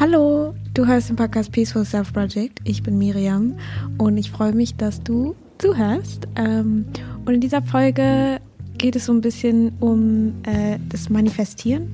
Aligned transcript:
Hallo, 0.00 0.54
du 0.74 0.86
hörst 0.86 1.08
den 1.08 1.16
Podcast 1.16 1.50
Peaceful 1.50 1.84
Self 1.84 2.12
Project. 2.12 2.60
Ich 2.62 2.84
bin 2.84 2.98
Miriam 2.98 3.56
und 3.98 4.16
ich 4.16 4.30
freue 4.30 4.52
mich, 4.52 4.76
dass 4.76 5.02
du 5.02 5.34
zuhörst. 5.58 6.28
Ähm, 6.36 6.84
und 7.26 7.34
in 7.34 7.40
dieser 7.40 7.62
Folge 7.62 8.38
geht 8.76 8.94
es 8.94 9.06
so 9.06 9.12
ein 9.12 9.20
bisschen 9.20 9.72
um 9.80 10.34
äh, 10.44 10.78
das 10.88 11.10
Manifestieren, 11.10 11.88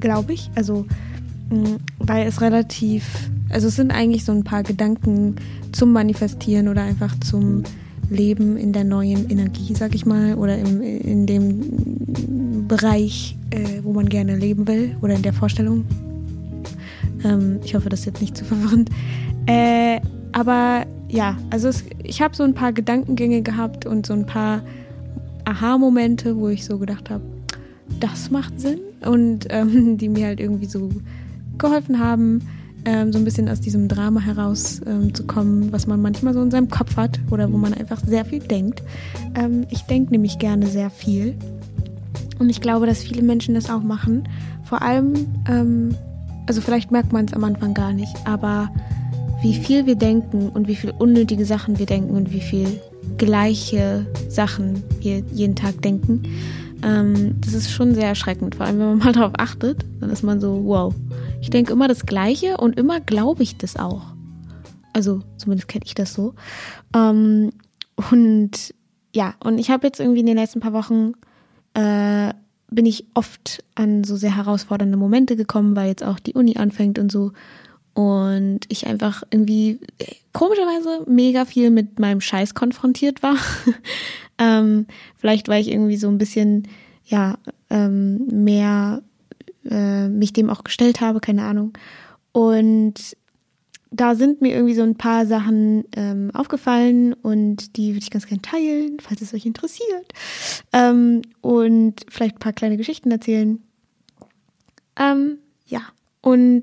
glaube 0.00 0.32
ich. 0.32 0.50
Also, 0.54 0.86
mh, 1.50 1.76
weil 1.98 2.26
es 2.26 2.40
relativ, 2.40 3.04
also 3.50 3.68
es 3.68 3.76
sind 3.76 3.90
eigentlich 3.90 4.24
so 4.24 4.32
ein 4.32 4.42
paar 4.42 4.62
Gedanken 4.62 5.36
zum 5.72 5.92
Manifestieren 5.92 6.68
oder 6.68 6.84
einfach 6.84 7.20
zum 7.20 7.64
Leben 8.08 8.56
in 8.56 8.72
der 8.72 8.84
neuen 8.84 9.28
Energie, 9.28 9.74
sag 9.74 9.94
ich 9.94 10.06
mal, 10.06 10.36
oder 10.36 10.56
im, 10.56 10.80
in 10.80 11.26
dem 11.26 12.66
Bereich, 12.66 13.36
äh, 13.50 13.82
wo 13.82 13.92
man 13.92 14.08
gerne 14.08 14.36
leben 14.36 14.66
will 14.66 14.96
oder 15.02 15.12
in 15.12 15.22
der 15.22 15.34
Vorstellung. 15.34 15.84
Ähm, 17.26 17.60
ich 17.64 17.74
hoffe, 17.74 17.88
das 17.88 18.00
ist 18.00 18.06
jetzt 18.06 18.20
nicht 18.20 18.36
zu 18.36 18.44
verwirrend. 18.46 18.90
Äh, 19.46 20.00
aber 20.32 20.84
ja, 21.08 21.36
also 21.50 21.68
es, 21.68 21.84
ich 22.02 22.22
habe 22.22 22.34
so 22.34 22.42
ein 22.42 22.54
paar 22.54 22.72
Gedankengänge 22.72 23.42
gehabt 23.42 23.86
und 23.86 24.06
so 24.06 24.12
ein 24.12 24.26
paar 24.26 24.62
Aha-Momente, 25.44 26.36
wo 26.36 26.48
ich 26.48 26.64
so 26.64 26.78
gedacht 26.78 27.10
habe, 27.10 27.22
das 28.00 28.30
macht 28.30 28.60
Sinn 28.60 28.80
und 29.04 29.46
ähm, 29.50 29.96
die 29.98 30.08
mir 30.08 30.26
halt 30.26 30.40
irgendwie 30.40 30.66
so 30.66 30.90
geholfen 31.58 32.00
haben, 32.00 32.42
ähm, 32.84 33.12
so 33.12 33.18
ein 33.18 33.24
bisschen 33.24 33.48
aus 33.48 33.60
diesem 33.60 33.88
Drama 33.88 34.20
herauszukommen, 34.20 35.62
ähm, 35.64 35.72
was 35.72 35.86
man 35.86 36.00
manchmal 36.02 36.34
so 36.34 36.42
in 36.42 36.50
seinem 36.50 36.68
Kopf 36.68 36.96
hat 36.96 37.18
oder 37.30 37.52
wo 37.52 37.56
man 37.56 37.74
einfach 37.74 38.00
sehr 38.04 38.24
viel 38.24 38.40
denkt. 38.40 38.82
Ähm, 39.34 39.66
ich 39.70 39.82
denke 39.82 40.12
nämlich 40.12 40.38
gerne 40.38 40.66
sehr 40.66 40.90
viel 40.90 41.34
und 42.38 42.50
ich 42.50 42.60
glaube, 42.60 42.86
dass 42.86 43.02
viele 43.02 43.22
Menschen 43.22 43.54
das 43.54 43.70
auch 43.70 43.82
machen. 43.82 44.28
Vor 44.64 44.82
allem 44.82 45.14
ähm, 45.48 45.94
also 46.46 46.60
vielleicht 46.60 46.90
merkt 46.90 47.12
man 47.12 47.26
es 47.26 47.32
am 47.32 47.44
Anfang 47.44 47.74
gar 47.74 47.92
nicht, 47.92 48.14
aber 48.24 48.70
wie 49.42 49.54
viel 49.54 49.86
wir 49.86 49.96
denken 49.96 50.48
und 50.48 50.68
wie 50.68 50.76
viel 50.76 50.90
unnötige 50.90 51.44
Sachen 51.44 51.78
wir 51.78 51.86
denken 51.86 52.16
und 52.16 52.32
wie 52.32 52.40
viel 52.40 52.80
gleiche 53.18 54.06
Sachen 54.28 54.82
wir 55.00 55.22
jeden 55.32 55.56
Tag 55.56 55.82
denken, 55.82 56.22
ähm, 56.82 57.36
das 57.40 57.54
ist 57.54 57.70
schon 57.70 57.94
sehr 57.94 58.08
erschreckend. 58.08 58.54
Vor 58.56 58.66
allem, 58.66 58.78
wenn 58.78 58.88
man 58.88 58.98
mal 59.04 59.12
darauf 59.12 59.32
achtet, 59.38 59.84
dann 60.00 60.10
ist 60.10 60.22
man 60.22 60.40
so, 60.40 60.64
wow, 60.64 60.94
ich 61.40 61.50
denke 61.50 61.72
immer 61.72 61.88
das 61.88 62.06
Gleiche 62.06 62.56
und 62.56 62.78
immer 62.78 63.00
glaube 63.00 63.42
ich 63.42 63.56
das 63.56 63.76
auch. 63.76 64.02
Also 64.92 65.20
zumindest 65.36 65.68
kenne 65.68 65.84
ich 65.84 65.94
das 65.94 66.14
so. 66.14 66.34
Ähm, 66.94 67.50
und 68.10 68.74
ja, 69.14 69.34
und 69.42 69.58
ich 69.58 69.70
habe 69.70 69.86
jetzt 69.86 70.00
irgendwie 70.00 70.20
in 70.20 70.26
den 70.26 70.36
letzten 70.36 70.60
paar 70.60 70.72
Wochen 70.72 71.12
äh, 71.74 72.32
bin 72.70 72.86
ich 72.86 73.06
oft 73.14 73.64
an 73.74 74.04
so 74.04 74.16
sehr 74.16 74.36
herausfordernde 74.36 74.96
Momente 74.96 75.36
gekommen, 75.36 75.76
weil 75.76 75.88
jetzt 75.88 76.04
auch 76.04 76.18
die 76.18 76.34
Uni 76.34 76.56
anfängt 76.56 76.98
und 76.98 77.12
so. 77.12 77.32
Und 77.94 78.60
ich 78.68 78.86
einfach 78.86 79.22
irgendwie 79.30 79.80
komischerweise 80.32 81.04
mega 81.08 81.46
viel 81.46 81.70
mit 81.70 81.98
meinem 81.98 82.20
Scheiß 82.20 82.54
konfrontiert 82.54 83.22
war. 83.22 83.36
ähm, 84.38 84.86
vielleicht, 85.16 85.48
weil 85.48 85.62
ich 85.62 85.70
irgendwie 85.70 85.96
so 85.96 86.08
ein 86.08 86.18
bisschen, 86.18 86.68
ja, 87.04 87.38
ähm, 87.70 88.26
mehr 88.26 89.02
äh, 89.64 90.08
mich 90.08 90.32
dem 90.32 90.50
auch 90.50 90.64
gestellt 90.64 91.00
habe, 91.00 91.20
keine 91.20 91.44
Ahnung. 91.44 91.72
Und 92.32 93.16
da 93.96 94.14
sind 94.14 94.40
mir 94.40 94.54
irgendwie 94.54 94.74
so 94.74 94.82
ein 94.82 94.96
paar 94.96 95.26
Sachen 95.26 95.84
ähm, 95.96 96.30
aufgefallen 96.34 97.14
und 97.14 97.76
die 97.76 97.88
würde 97.88 98.04
ich 98.04 98.10
ganz 98.10 98.26
gerne 98.26 98.42
teilen, 98.42 98.98
falls 99.00 99.22
es 99.22 99.34
euch 99.34 99.46
interessiert. 99.46 100.12
Ähm, 100.72 101.22
und 101.40 102.04
vielleicht 102.08 102.36
ein 102.36 102.40
paar 102.40 102.52
kleine 102.52 102.76
Geschichten 102.76 103.10
erzählen. 103.10 103.62
Ähm, 104.98 105.38
ja, 105.66 105.80
und 106.20 106.62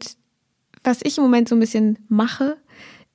was 0.84 1.00
ich 1.04 1.18
im 1.18 1.24
Moment 1.24 1.50
so 1.50 1.56
ein 1.56 1.60
bisschen 1.60 1.98
mache, 2.10 2.58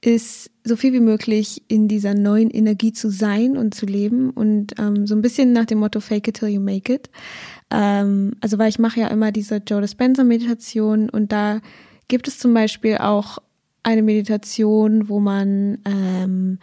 ist 0.00 0.50
so 0.62 0.76
viel 0.76 0.92
wie 0.92 1.00
möglich 1.00 1.62
in 1.68 1.88
dieser 1.88 2.14
neuen 2.14 2.50
Energie 2.50 2.92
zu 2.92 3.10
sein 3.10 3.56
und 3.56 3.74
zu 3.74 3.84
leben 3.84 4.30
und 4.30 4.78
ähm, 4.78 5.06
so 5.06 5.14
ein 5.14 5.22
bisschen 5.22 5.52
nach 5.52 5.64
dem 5.64 5.78
Motto 5.78 6.00
Fake 6.00 6.28
it 6.28 6.36
till 6.36 6.48
you 6.48 6.60
make 6.60 6.92
it. 6.92 7.10
Ähm, 7.70 8.32
also 8.40 8.58
weil 8.58 8.68
ich 8.68 8.78
mache 8.78 9.00
ja 9.00 9.08
immer 9.08 9.32
diese 9.32 9.56
Joe 9.56 9.80
Dispenza 9.80 10.22
Meditation 10.22 11.10
und 11.10 11.32
da 11.32 11.60
gibt 12.06 12.28
es 12.28 12.38
zum 12.38 12.54
Beispiel 12.54 12.98
auch 12.98 13.38
eine 13.88 14.02
Meditation, 14.02 15.08
wo 15.08 15.18
man 15.18 15.78
ähm, 15.86 16.58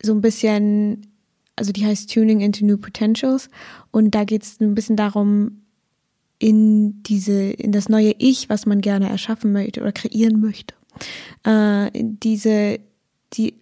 so 0.00 0.12
ein 0.12 0.20
bisschen, 0.20 1.08
also 1.56 1.72
die 1.72 1.84
heißt 1.84 2.12
Tuning 2.14 2.40
into 2.40 2.64
New 2.64 2.78
Potentials. 2.78 3.48
Und 3.90 4.14
da 4.14 4.22
geht 4.22 4.44
es 4.44 4.60
ein 4.60 4.76
bisschen 4.76 4.94
darum, 4.94 5.62
in 6.38 7.02
diese, 7.02 7.50
in 7.50 7.72
das 7.72 7.88
neue 7.88 8.14
Ich, 8.18 8.48
was 8.48 8.66
man 8.66 8.80
gerne 8.80 9.08
erschaffen 9.08 9.52
möchte 9.52 9.80
oder 9.80 9.90
kreieren 9.90 10.40
möchte, 10.40 10.74
äh, 11.42 11.90
diese, 11.92 12.78
die 13.32 13.54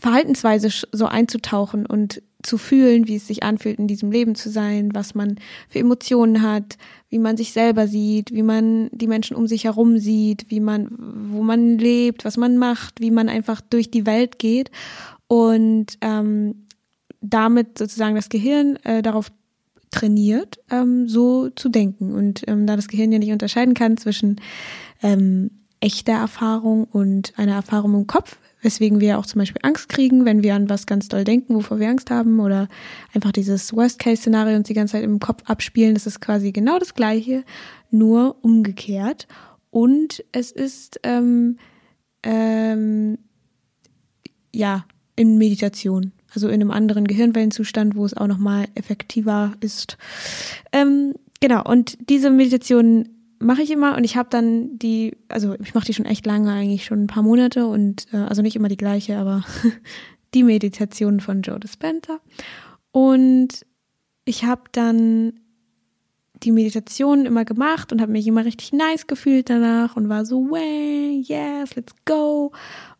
Verhaltensweise 0.00 0.68
so 0.90 1.06
einzutauchen 1.06 1.86
und 1.86 2.20
zu 2.46 2.58
fühlen, 2.58 3.08
wie 3.08 3.16
es 3.16 3.26
sich 3.26 3.42
anfühlt, 3.42 3.78
in 3.78 3.88
diesem 3.88 4.10
Leben 4.10 4.34
zu 4.34 4.48
sein, 4.48 4.90
was 4.94 5.14
man 5.14 5.36
für 5.68 5.80
Emotionen 5.80 6.42
hat, 6.42 6.78
wie 7.10 7.18
man 7.18 7.36
sich 7.36 7.52
selber 7.52 7.88
sieht, 7.88 8.32
wie 8.32 8.42
man 8.42 8.88
die 8.92 9.08
Menschen 9.08 9.36
um 9.36 9.46
sich 9.46 9.64
herum 9.64 9.98
sieht, 9.98 10.46
wie 10.48 10.60
man, 10.60 10.88
wo 11.30 11.42
man 11.42 11.78
lebt, 11.78 12.24
was 12.24 12.36
man 12.36 12.56
macht, 12.56 13.00
wie 13.00 13.10
man 13.10 13.28
einfach 13.28 13.60
durch 13.60 13.90
die 13.90 14.06
Welt 14.06 14.38
geht 14.38 14.70
und 15.26 15.98
ähm, 16.00 16.66
damit 17.20 17.78
sozusagen 17.78 18.14
das 18.14 18.28
Gehirn 18.28 18.76
äh, 18.84 19.02
darauf 19.02 19.30
trainiert, 19.90 20.58
ähm, 20.70 21.08
so 21.08 21.50
zu 21.50 21.68
denken. 21.68 22.12
Und 22.12 22.46
ähm, 22.46 22.66
da 22.66 22.76
das 22.76 22.88
Gehirn 22.88 23.12
ja 23.12 23.18
nicht 23.18 23.32
unterscheiden 23.32 23.74
kann 23.74 23.96
zwischen 23.96 24.40
ähm, 25.02 25.50
echter 25.80 26.12
Erfahrung 26.12 26.84
und 26.84 27.32
einer 27.36 27.54
Erfahrung 27.54 27.94
im 27.94 28.06
Kopf, 28.06 28.38
weswegen 28.62 29.00
wir 29.00 29.18
auch 29.18 29.26
zum 29.26 29.40
Beispiel 29.40 29.60
Angst 29.62 29.88
kriegen, 29.88 30.24
wenn 30.24 30.42
wir 30.42 30.54
an 30.54 30.68
was 30.68 30.86
ganz 30.86 31.08
doll 31.08 31.24
denken, 31.24 31.54
wovor 31.54 31.78
wir 31.78 31.88
Angst 31.88 32.10
haben 32.10 32.40
oder 32.40 32.68
einfach 33.14 33.32
dieses 33.32 33.74
Worst-Case-Szenario 33.74 34.56
uns 34.56 34.68
die 34.68 34.74
ganze 34.74 34.92
Zeit 34.92 35.04
im 35.04 35.20
Kopf 35.20 35.42
abspielen. 35.46 35.94
Das 35.94 36.06
ist 36.06 36.20
quasi 36.20 36.52
genau 36.52 36.78
das 36.78 36.94
Gleiche, 36.94 37.44
nur 37.90 38.36
umgekehrt. 38.42 39.28
Und 39.70 40.24
es 40.32 40.52
ist 40.52 41.00
ähm, 41.02 41.58
ähm, 42.22 43.18
ja 44.54 44.86
in 45.16 45.38
Meditation, 45.38 46.12
also 46.34 46.48
in 46.48 46.54
einem 46.54 46.70
anderen 46.70 47.06
Gehirnwellenzustand, 47.06 47.94
wo 47.94 48.04
es 48.04 48.16
auch 48.16 48.26
nochmal 48.26 48.66
effektiver 48.74 49.52
ist. 49.60 49.96
Ähm, 50.72 51.14
genau, 51.40 51.62
und 51.62 51.98
diese 52.08 52.30
Meditation 52.30 53.08
mache 53.38 53.62
ich 53.62 53.70
immer 53.70 53.96
und 53.96 54.04
ich 54.04 54.16
habe 54.16 54.28
dann 54.30 54.78
die, 54.78 55.16
also 55.28 55.54
ich 55.60 55.74
mache 55.74 55.86
die 55.86 55.94
schon 55.94 56.06
echt 56.06 56.26
lange, 56.26 56.52
eigentlich 56.52 56.84
schon 56.84 57.04
ein 57.04 57.06
paar 57.06 57.22
Monate 57.22 57.66
und 57.66 58.06
äh, 58.12 58.18
also 58.18 58.42
nicht 58.42 58.56
immer 58.56 58.68
die 58.68 58.76
gleiche, 58.76 59.18
aber 59.18 59.44
die 60.34 60.42
Meditation 60.42 61.20
von 61.20 61.42
Joe 61.42 61.60
Dispenza. 61.60 62.20
Und 62.92 63.66
ich 64.24 64.44
habe 64.44 64.62
dann 64.72 65.40
die 66.42 66.52
Meditation 66.52 67.24
immer 67.26 67.44
gemacht 67.44 67.92
und 67.92 68.00
habe 68.00 68.12
mich 68.12 68.26
immer 68.26 68.44
richtig 68.44 68.72
nice 68.72 69.06
gefühlt 69.06 69.48
danach 69.48 69.96
und 69.96 70.08
war 70.08 70.26
so, 70.26 70.50
way, 70.50 71.22
yes, 71.26 71.74
let's 71.76 71.94
go. 72.04 72.52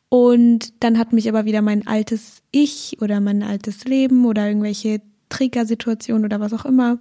Und 0.09 0.83
dann 0.83 0.99
hat 0.99 1.13
mich 1.13 1.29
aber 1.29 1.45
wieder 1.45 1.63
mein 1.63 1.87
altes 1.87 2.43
Ich 2.51 2.97
oder 3.01 3.21
mein 3.21 3.43
altes 3.43 3.85
Leben 3.85 4.25
oder 4.25 4.47
irgendwelche 4.47 5.03
Triggersituationen 5.29 6.25
oder 6.25 6.41
was 6.41 6.53
auch 6.53 6.65
immer 6.65 6.99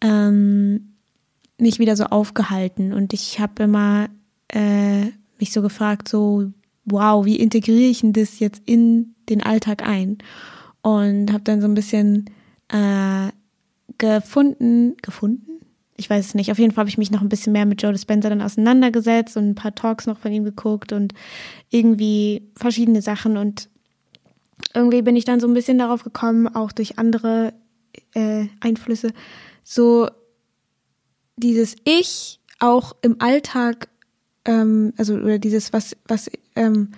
ähm, 0.00 0.93
mich 1.58 1.78
wieder 1.78 1.96
so 1.96 2.04
aufgehalten 2.04 2.92
und 2.92 3.12
ich 3.12 3.40
habe 3.40 3.64
immer 3.64 4.08
äh, 4.48 5.06
mich 5.38 5.52
so 5.52 5.62
gefragt, 5.62 6.08
so 6.08 6.52
wow, 6.84 7.24
wie 7.24 7.36
integriere 7.36 7.90
ich 7.90 8.00
denn 8.00 8.12
das 8.12 8.38
jetzt 8.38 8.62
in 8.66 9.14
den 9.28 9.42
Alltag 9.42 9.86
ein? 9.86 10.18
Und 10.82 11.32
habe 11.32 11.44
dann 11.44 11.60
so 11.60 11.66
ein 11.66 11.74
bisschen 11.74 12.26
äh, 12.68 13.30
gefunden, 13.98 14.96
gefunden? 15.02 15.60
Ich 15.96 16.10
weiß 16.10 16.26
es 16.26 16.34
nicht. 16.34 16.50
Auf 16.50 16.58
jeden 16.58 16.72
Fall 16.72 16.82
habe 16.82 16.90
ich 16.90 16.98
mich 16.98 17.10
noch 17.10 17.22
ein 17.22 17.28
bisschen 17.28 17.52
mehr 17.52 17.66
mit 17.66 17.80
Joe 17.80 17.92
Dispenza 17.92 18.28
dann 18.28 18.42
auseinandergesetzt 18.42 19.36
und 19.36 19.50
ein 19.50 19.54
paar 19.54 19.74
Talks 19.74 20.06
noch 20.06 20.18
von 20.18 20.32
ihm 20.32 20.44
geguckt 20.44 20.92
und 20.92 21.14
irgendwie 21.70 22.50
verschiedene 22.56 23.00
Sachen 23.00 23.36
und 23.36 23.68
irgendwie 24.74 25.02
bin 25.02 25.16
ich 25.16 25.24
dann 25.24 25.40
so 25.40 25.46
ein 25.46 25.54
bisschen 25.54 25.78
darauf 25.78 26.02
gekommen, 26.02 26.48
auch 26.48 26.72
durch 26.72 26.98
andere 26.98 27.54
äh, 28.12 28.46
Einflüsse, 28.60 29.12
so 29.62 30.08
dieses 31.36 31.76
Ich 31.84 32.40
auch 32.58 32.94
im 33.02 33.20
Alltag, 33.20 33.88
ähm, 34.44 34.92
also 34.96 35.14
oder 35.14 35.38
dieses, 35.38 35.72
was, 35.72 35.96
was, 36.06 36.30
ähm, 36.56 36.92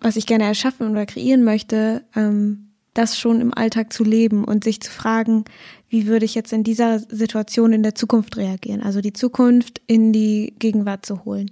was 0.00 0.16
ich 0.16 0.26
gerne 0.26 0.44
erschaffen 0.44 0.90
oder 0.90 1.06
kreieren 1.06 1.44
möchte, 1.44 2.04
ähm, 2.14 2.68
das 2.94 3.18
schon 3.18 3.40
im 3.40 3.52
Alltag 3.52 3.92
zu 3.92 4.04
leben 4.04 4.44
und 4.44 4.64
sich 4.64 4.80
zu 4.80 4.90
fragen, 4.90 5.44
wie 5.88 6.06
würde 6.06 6.24
ich 6.24 6.34
jetzt 6.34 6.52
in 6.52 6.64
dieser 6.64 6.98
Situation 6.98 7.72
in 7.72 7.82
der 7.82 7.94
Zukunft 7.94 8.36
reagieren? 8.36 8.82
Also 8.82 9.00
die 9.00 9.12
Zukunft 9.12 9.82
in 9.86 10.12
die 10.12 10.54
Gegenwart 10.58 11.04
zu 11.04 11.24
holen. 11.24 11.50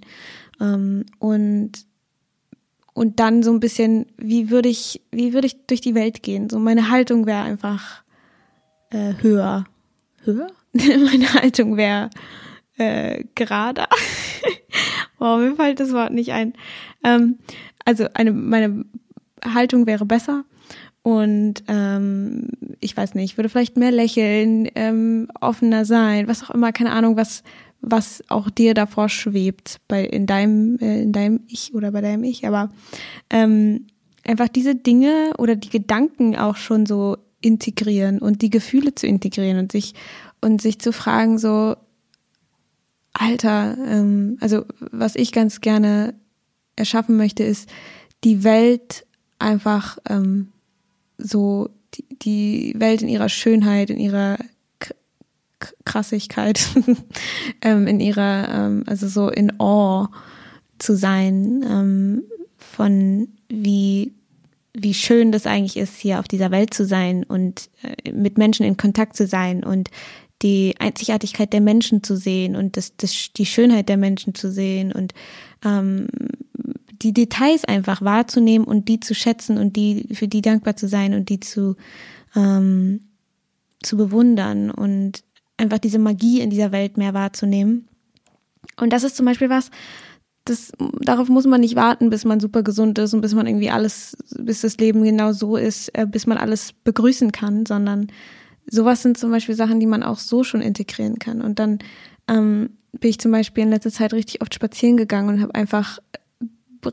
Ähm, 0.59 1.05
und 1.19 1.85
und 2.95 3.19
dann 3.19 3.43
so 3.43 3.51
ein 3.51 3.59
bisschen, 3.59 4.05
wie 4.17 4.49
würde 4.49 4.69
ich, 4.69 5.01
wie 5.11 5.33
würde 5.33 5.47
ich 5.47 5.65
durch 5.67 5.81
die 5.81 5.95
Welt 5.95 6.23
gehen? 6.23 6.49
So 6.49 6.59
meine 6.59 6.89
Haltung 6.89 7.25
wäre 7.25 7.41
einfach 7.41 8.03
äh, 8.89 9.15
höher. 9.21 9.65
Höher? 10.23 10.47
meine 11.05 11.33
Haltung 11.33 11.77
wäre 11.77 12.09
äh, 12.77 13.23
gerader 13.35 13.87
wow, 15.17 15.39
mir 15.39 15.55
fällt 15.55 15.79
das 15.79 15.93
Wort 15.93 16.13
nicht 16.13 16.31
ein. 16.31 16.53
Ähm, 17.03 17.39
also 17.85 18.07
eine, 18.13 18.31
meine 18.31 18.85
Haltung 19.43 19.85
wäre 19.87 20.05
besser. 20.05 20.43
Und 21.01 21.63
ähm, 21.67 22.49
ich 22.79 22.97
weiß 22.97 23.13
nicht, 23.13 23.31
ich 23.31 23.37
würde 23.37 23.49
vielleicht 23.49 23.77
mehr 23.77 23.91
lächeln, 23.91 24.67
ähm, 24.73 25.27
offener 25.39 25.85
sein, 25.85 26.27
was 26.27 26.43
auch 26.43 26.49
immer, 26.49 26.71
keine 26.71 26.91
Ahnung, 26.91 27.15
was 27.15 27.43
was 27.87 28.23
auch 28.29 28.49
dir 28.49 28.73
davor 28.73 29.09
schwebt 29.09 29.79
bei 29.87 30.03
in 30.03 30.25
deinem 30.25 30.79
äh, 30.79 31.03
in 31.03 31.11
deinem 31.11 31.41
Ich 31.47 31.75
oder 31.75 31.91
bei 31.91 32.01
deinem 32.01 32.23
Ich, 32.23 32.47
aber 32.47 32.71
ähm, 33.29 33.85
einfach 34.25 34.47
diese 34.47 34.73
Dinge 34.73 35.33
oder 35.37 35.55
die 35.55 35.69
Gedanken 35.69 36.35
auch 36.35 36.55
schon 36.55 36.87
so 36.87 37.17
integrieren 37.41 38.17
und 38.17 38.41
die 38.41 38.49
Gefühle 38.49 38.95
zu 38.95 39.05
integrieren 39.05 39.59
und 39.59 39.71
sich 39.71 39.93
und 40.45 40.61
sich 40.61 40.79
zu 40.79 40.93
fragen 40.93 41.39
so 41.39 41.75
Alter, 43.13 43.77
ähm, 43.87 44.37
also 44.41 44.65
was 44.79 45.15
ich 45.15 45.31
ganz 45.31 45.61
gerne 45.61 46.13
erschaffen 46.75 47.17
möchte, 47.17 47.43
ist 47.43 47.69
die 48.23 48.43
Welt 48.43 49.05
einfach 49.39 49.97
ähm, 50.07 50.51
so 51.17 51.69
die, 51.93 52.05
die 52.19 52.73
Welt 52.77 53.01
in 53.01 53.07
ihrer 53.07 53.29
Schönheit, 53.29 53.89
in 53.89 53.99
ihrer 53.99 54.37
Krassigkeit, 55.85 56.67
ähm, 57.61 57.87
in 57.87 57.99
ihrer, 57.99 58.49
ähm, 58.49 58.83
also 58.85 59.07
so 59.07 59.29
in 59.29 59.59
Awe 59.59 60.09
zu 60.77 60.95
sein 60.95 61.63
ähm, 61.67 62.23
von 62.57 63.29
wie 63.47 64.13
wie 64.77 64.93
schön 64.93 65.31
das 65.31 65.47
eigentlich 65.47 65.77
ist, 65.77 65.95
hier 65.95 66.19
auf 66.19 66.27
dieser 66.27 66.51
Welt 66.51 66.73
zu 66.73 66.85
sein 66.85 67.23
und 67.23 67.69
äh, 67.81 68.11
mit 68.11 68.37
Menschen 68.37 68.65
in 68.65 68.75
Kontakt 68.75 69.15
zu 69.15 69.25
sein 69.25 69.63
und 69.63 69.89
die 70.41 70.75
Einzigartigkeit 70.79 71.53
der 71.53 71.61
Menschen 71.61 72.03
zu 72.03 72.15
sehen 72.15 72.55
und 72.55 72.77
das, 72.77 72.95
das, 72.97 73.31
die 73.35 73.45
Schönheit 73.45 73.89
der 73.89 73.97
Menschen 73.97 74.35
zu 74.35 74.51
sehen 74.51 74.91
und 74.91 75.13
ähm, 75.63 76.07
die 77.01 77.13
Details 77.13 77.65
einfach 77.65 78.01
wahrzunehmen 78.01 78.67
und 78.67 78.87
die 78.87 78.99
zu 78.99 79.13
schätzen 79.13 79.57
und 79.57 79.75
die 79.75 80.07
für 80.13 80.27
die 80.27 80.41
dankbar 80.41 80.75
zu 80.75 80.87
sein 80.87 81.13
und 81.13 81.29
die 81.29 81.39
zu 81.39 81.75
ähm, 82.35 83.01
zu 83.83 83.97
bewundern 83.97 84.71
und 84.71 85.23
einfach 85.57 85.77
diese 85.77 85.99
Magie 85.99 86.41
in 86.41 86.49
dieser 86.49 86.71
Welt 86.71 86.97
mehr 86.97 87.13
wahrzunehmen. 87.13 87.87
Und 88.77 88.91
das 88.91 89.03
ist 89.03 89.15
zum 89.15 89.25
Beispiel 89.25 89.49
was, 89.49 89.71
das, 90.43 90.71
darauf 91.01 91.29
muss 91.29 91.45
man 91.45 91.61
nicht 91.61 91.75
warten, 91.75 92.09
bis 92.09 92.25
man 92.25 92.39
super 92.39 92.61
gesund 92.61 92.99
ist 92.99 93.13
und 93.13 93.21
bis 93.21 93.33
man 93.33 93.47
irgendwie 93.47 93.71
alles, 93.71 94.17
bis 94.37 94.61
das 94.61 94.77
Leben 94.77 95.03
genau 95.03 95.31
so 95.31 95.55
ist, 95.55 95.89
äh, 95.97 96.05
bis 96.05 96.27
man 96.27 96.37
alles 96.37 96.73
begrüßen 96.83 97.31
kann, 97.31 97.65
sondern 97.65 98.07
sowas 98.67 99.01
sind 99.01 99.17
zum 99.17 99.31
Beispiel 99.31 99.55
Sachen, 99.55 99.79
die 99.79 99.85
man 99.85 100.03
auch 100.03 100.19
so 100.19 100.43
schon 100.43 100.61
integrieren 100.61 101.19
kann. 101.19 101.41
Und 101.41 101.59
dann 101.59 101.79
ähm, 102.27 102.71
bin 102.93 103.09
ich 103.09 103.19
zum 103.19 103.31
Beispiel 103.31 103.63
in 103.63 103.69
letzter 103.69 103.91
Zeit 103.91 104.13
richtig 104.13 104.41
oft 104.41 104.53
spazieren 104.53 104.97
gegangen 104.97 105.29
und 105.29 105.41
habe 105.41 105.55
einfach 105.55 105.99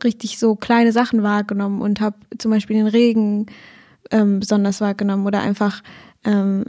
richtig 0.05 0.39
so 0.39 0.57
kleine 0.57 0.93
Sachen 0.93 1.23
wahrgenommen 1.23 1.83
und 1.83 2.01
habe 2.01 2.17
zum 2.39 2.51
Beispiel 2.51 2.77
den 2.77 2.87
Regen 2.87 3.47
ähm, 4.11 4.41
besonders 4.41 4.81
wahrgenommen 4.81 5.27
oder 5.27 5.41
einfach, 5.41 5.83
ähm, 6.25 6.65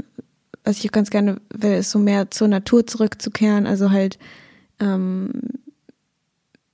was 0.63 0.83
ich 0.83 0.91
ganz 0.91 1.09
gerne 1.09 1.37
will, 1.53 1.73
ist 1.73 1.91
so 1.91 1.99
mehr 1.99 2.31
zur 2.31 2.49
Natur 2.49 2.85
zurückzukehren, 2.85 3.65
also 3.65 3.91
halt 3.91 4.19
ähm, 4.79 5.31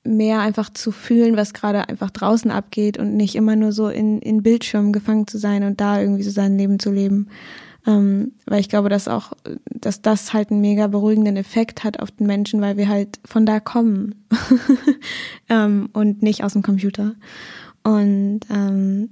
mehr 0.04 0.40
einfach 0.40 0.72
zu 0.72 0.92
fühlen, 0.92 1.38
was 1.38 1.54
gerade 1.54 1.88
einfach 1.88 2.10
draußen 2.10 2.50
abgeht 2.50 2.98
und 2.98 3.16
nicht 3.16 3.36
immer 3.36 3.56
nur 3.56 3.72
so 3.72 3.90
in, 3.90 4.20
in 4.20 4.42
Bildschirmen 4.42 4.92
gefangen 4.92 5.28
zu 5.28 5.38
sein 5.38 5.64
und 5.64 5.80
da 5.80 6.00
irgendwie 6.00 6.24
so 6.24 6.32
sein 6.32 6.58
Leben 6.58 6.80
zu 6.80 6.92
leben. 6.92 7.28
Ähm, 7.88 8.34
weil 8.46 8.60
ich 8.60 8.70
glaube, 8.70 8.90
dass 8.90 9.08
auch, 9.08 9.34
dass 9.66 10.02
das 10.02 10.34
halt 10.34 10.52
einen 10.52 10.62
mega 10.62 10.88
beruhigenden 10.88 11.38
Effekt 11.38 11.84
hat 11.84 12.00
auf 12.00 12.12
den 12.12 12.28
Menschen, 12.28 12.62
weil 12.62 12.78
wir 12.78 12.90
halt 12.90 13.20
von 13.26 13.46
da 13.46 13.60
kommen 13.60 14.26
ähm, 15.50 15.90
und 15.94 16.22
nicht 16.22 16.44
aus 16.44 16.54
dem 16.54 16.62
Computer. 16.62 17.16
Und 17.84 18.42
ähm, 18.50 19.10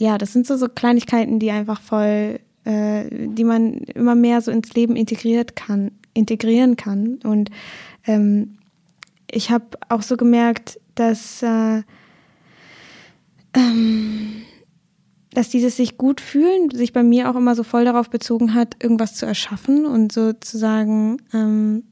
ja, 0.00 0.18
das 0.18 0.32
sind 0.32 0.46
so, 0.46 0.56
so 0.56 0.68
Kleinigkeiten, 0.68 1.38
die 1.38 1.50
einfach 1.50 1.80
voll, 1.80 2.40
äh, 2.64 3.04
die 3.10 3.44
man 3.44 3.74
immer 3.94 4.14
mehr 4.14 4.40
so 4.40 4.50
ins 4.50 4.74
Leben 4.74 4.96
integriert 4.96 5.56
kann, 5.56 5.92
integrieren 6.14 6.76
kann. 6.76 7.18
Und 7.22 7.50
ähm, 8.06 8.58
ich 9.30 9.50
habe 9.50 9.64
auch 9.88 10.02
so 10.02 10.16
gemerkt, 10.16 10.80
dass 10.94 11.42
äh, 11.42 11.82
ähm, 13.54 14.42
dass 15.36 15.50
dieses 15.50 15.76
sich 15.76 15.98
gut 15.98 16.22
fühlen 16.22 16.70
sich 16.70 16.94
bei 16.94 17.02
mir 17.02 17.28
auch 17.28 17.36
immer 17.36 17.54
so 17.54 17.62
voll 17.62 17.84
darauf 17.84 18.08
bezogen 18.08 18.54
hat, 18.54 18.82
irgendwas 18.82 19.16
zu 19.16 19.26
erschaffen 19.26 19.84
und 19.84 20.10
sozusagen, 20.10 21.18
ähm, 21.34 21.84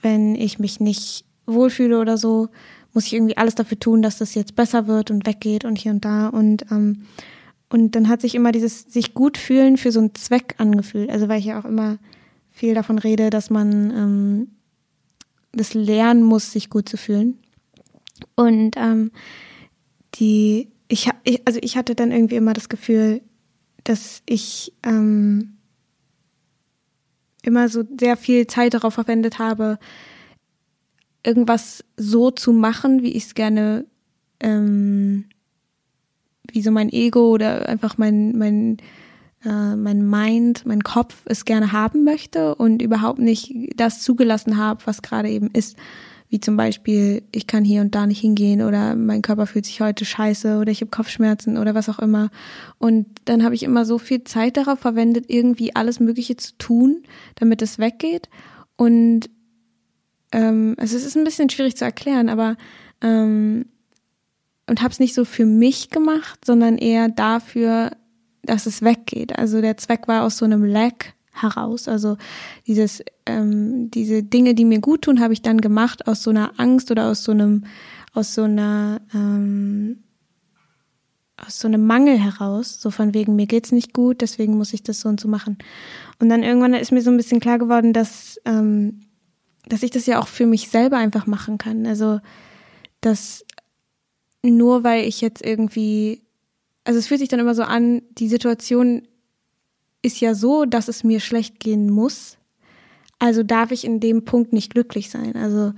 wenn 0.00 0.34
ich 0.34 0.58
mich 0.58 0.80
nicht 0.80 1.24
wohlfühle 1.46 2.00
oder 2.00 2.18
so, 2.18 2.48
muss 2.94 3.06
ich 3.06 3.12
irgendwie 3.12 3.36
alles 3.36 3.54
dafür 3.54 3.78
tun, 3.78 4.02
dass 4.02 4.18
das 4.18 4.34
jetzt 4.34 4.56
besser 4.56 4.88
wird 4.88 5.12
und 5.12 5.24
weggeht 5.24 5.64
und 5.64 5.78
hier 5.78 5.92
und 5.92 6.04
da 6.04 6.30
und 6.30 6.66
ähm, 6.72 7.02
und 7.68 7.94
dann 7.94 8.08
hat 8.08 8.20
sich 8.20 8.34
immer 8.34 8.50
dieses 8.50 8.92
sich 8.92 9.14
gut 9.14 9.38
fühlen 9.38 9.76
für 9.76 9.92
so 9.92 10.00
einen 10.00 10.16
Zweck 10.16 10.56
angefühlt. 10.58 11.10
Also 11.10 11.28
weil 11.28 11.38
ich 11.38 11.44
ja 11.44 11.60
auch 11.60 11.64
immer 11.64 11.98
viel 12.50 12.74
davon 12.74 12.98
rede, 12.98 13.30
dass 13.30 13.50
man 13.50 13.90
ähm, 13.92 14.48
das 15.52 15.74
lernen 15.74 16.24
muss, 16.24 16.50
sich 16.50 16.70
gut 16.70 16.88
zu 16.88 16.96
fühlen. 16.96 17.38
Und 18.34 18.76
ähm, 18.76 19.12
die 20.16 20.72
ich, 20.92 21.08
ich, 21.24 21.40
also 21.46 21.58
ich 21.62 21.78
hatte 21.78 21.94
dann 21.94 22.12
irgendwie 22.12 22.36
immer 22.36 22.52
das 22.52 22.68
Gefühl, 22.68 23.22
dass 23.82 24.22
ich 24.26 24.74
ähm, 24.82 25.56
immer 27.42 27.70
so 27.70 27.82
sehr 27.98 28.18
viel 28.18 28.46
Zeit 28.46 28.74
darauf 28.74 28.92
verwendet 28.94 29.38
habe, 29.38 29.78
irgendwas 31.24 31.82
so 31.96 32.30
zu 32.30 32.52
machen, 32.52 33.02
wie 33.02 33.12
ich 33.12 33.24
es 33.24 33.34
gerne, 33.34 33.86
ähm, 34.38 35.24
wie 36.50 36.60
so 36.60 36.70
mein 36.70 36.92
Ego 36.92 37.30
oder 37.30 37.70
einfach 37.70 37.96
mein, 37.96 38.36
mein, 38.36 38.76
äh, 39.46 39.74
mein 39.74 40.08
Mind, 40.08 40.66
mein 40.66 40.82
Kopf 40.82 41.22
es 41.24 41.46
gerne 41.46 41.72
haben 41.72 42.04
möchte 42.04 42.54
und 42.54 42.82
überhaupt 42.82 43.18
nicht 43.18 43.54
das 43.76 44.02
zugelassen 44.02 44.58
habe, 44.58 44.82
was 44.84 45.00
gerade 45.00 45.30
eben 45.30 45.50
ist 45.52 45.78
wie 46.32 46.40
zum 46.40 46.56
Beispiel, 46.56 47.24
ich 47.30 47.46
kann 47.46 47.62
hier 47.62 47.82
und 47.82 47.94
da 47.94 48.06
nicht 48.06 48.20
hingehen 48.20 48.62
oder 48.62 48.96
mein 48.96 49.20
Körper 49.20 49.46
fühlt 49.46 49.66
sich 49.66 49.82
heute 49.82 50.06
scheiße 50.06 50.56
oder 50.56 50.72
ich 50.72 50.80
habe 50.80 50.90
Kopfschmerzen 50.90 51.58
oder 51.58 51.74
was 51.74 51.90
auch 51.90 51.98
immer. 51.98 52.30
Und 52.78 53.06
dann 53.26 53.44
habe 53.44 53.54
ich 53.54 53.62
immer 53.62 53.84
so 53.84 53.98
viel 53.98 54.24
Zeit 54.24 54.56
darauf 54.56 54.78
verwendet, 54.78 55.26
irgendwie 55.28 55.76
alles 55.76 56.00
Mögliche 56.00 56.34
zu 56.38 56.56
tun, 56.56 57.02
damit 57.34 57.60
es 57.60 57.78
weggeht. 57.78 58.30
Und 58.76 59.28
ähm, 60.32 60.74
also 60.78 60.96
es 60.96 61.04
ist 61.04 61.18
ein 61.18 61.24
bisschen 61.24 61.50
schwierig 61.50 61.76
zu 61.76 61.84
erklären, 61.84 62.30
aber 62.30 62.56
ähm, 63.02 63.66
und 64.66 64.80
habe 64.80 64.90
es 64.90 65.00
nicht 65.00 65.12
so 65.12 65.26
für 65.26 65.44
mich 65.44 65.90
gemacht, 65.90 66.46
sondern 66.46 66.78
eher 66.78 67.10
dafür, 67.10 67.90
dass 68.42 68.64
es 68.64 68.80
weggeht. 68.80 69.38
Also 69.38 69.60
der 69.60 69.76
Zweck 69.76 70.08
war 70.08 70.22
aus 70.22 70.38
so 70.38 70.46
einem 70.46 70.64
Lack 70.64 71.12
heraus. 71.42 71.88
Also 71.88 72.16
dieses, 72.66 73.02
ähm, 73.26 73.90
diese 73.90 74.22
Dinge, 74.22 74.54
die 74.54 74.64
mir 74.64 74.80
gut 74.80 75.02
tun, 75.02 75.20
habe 75.20 75.32
ich 75.32 75.42
dann 75.42 75.60
gemacht 75.60 76.06
aus 76.06 76.22
so 76.22 76.30
einer 76.30 76.58
Angst 76.58 76.90
oder 76.90 77.08
aus 77.08 77.24
so 77.24 77.32
einem, 77.32 77.64
aus 78.14 78.34
so 78.34 78.42
einer, 78.42 79.00
ähm, 79.14 79.98
aus 81.36 81.58
so 81.58 81.68
einem 81.68 81.86
Mangel 81.86 82.18
heraus, 82.18 82.80
so 82.80 82.90
von 82.90 83.14
wegen, 83.14 83.34
mir 83.34 83.46
geht's 83.46 83.72
nicht 83.72 83.92
gut, 83.92 84.20
deswegen 84.20 84.56
muss 84.56 84.72
ich 84.72 84.82
das 84.82 85.00
so 85.00 85.08
und 85.08 85.20
so 85.20 85.28
machen. 85.28 85.58
Und 86.20 86.28
dann 86.28 86.42
irgendwann 86.42 86.74
ist 86.74 86.92
mir 86.92 87.02
so 87.02 87.10
ein 87.10 87.16
bisschen 87.16 87.40
klar 87.40 87.58
geworden, 87.58 87.92
dass, 87.92 88.40
ähm, 88.44 89.00
dass 89.66 89.82
ich 89.82 89.90
das 89.90 90.06
ja 90.06 90.20
auch 90.20 90.28
für 90.28 90.46
mich 90.46 90.68
selber 90.68 90.98
einfach 90.98 91.26
machen 91.26 91.58
kann. 91.58 91.86
Also, 91.86 92.20
dass 93.00 93.44
nur 94.42 94.84
weil 94.84 95.06
ich 95.06 95.20
jetzt 95.20 95.44
irgendwie, 95.44 96.22
also 96.84 96.98
es 96.98 97.06
fühlt 97.06 97.20
sich 97.20 97.28
dann 97.28 97.40
immer 97.40 97.54
so 97.54 97.62
an, 97.62 98.02
die 98.10 98.28
Situation 98.28 99.02
ist 100.02 100.20
ja 100.20 100.34
so, 100.34 100.64
dass 100.64 100.88
es 100.88 101.04
mir 101.04 101.20
schlecht 101.20 101.60
gehen 101.60 101.90
muss. 101.90 102.38
Also 103.18 103.42
darf 103.42 103.70
ich 103.70 103.84
in 103.84 104.00
dem 104.00 104.24
Punkt 104.24 104.52
nicht 104.52 104.72
glücklich 104.72 105.10
sein. 105.10 105.36
Also 105.36 105.72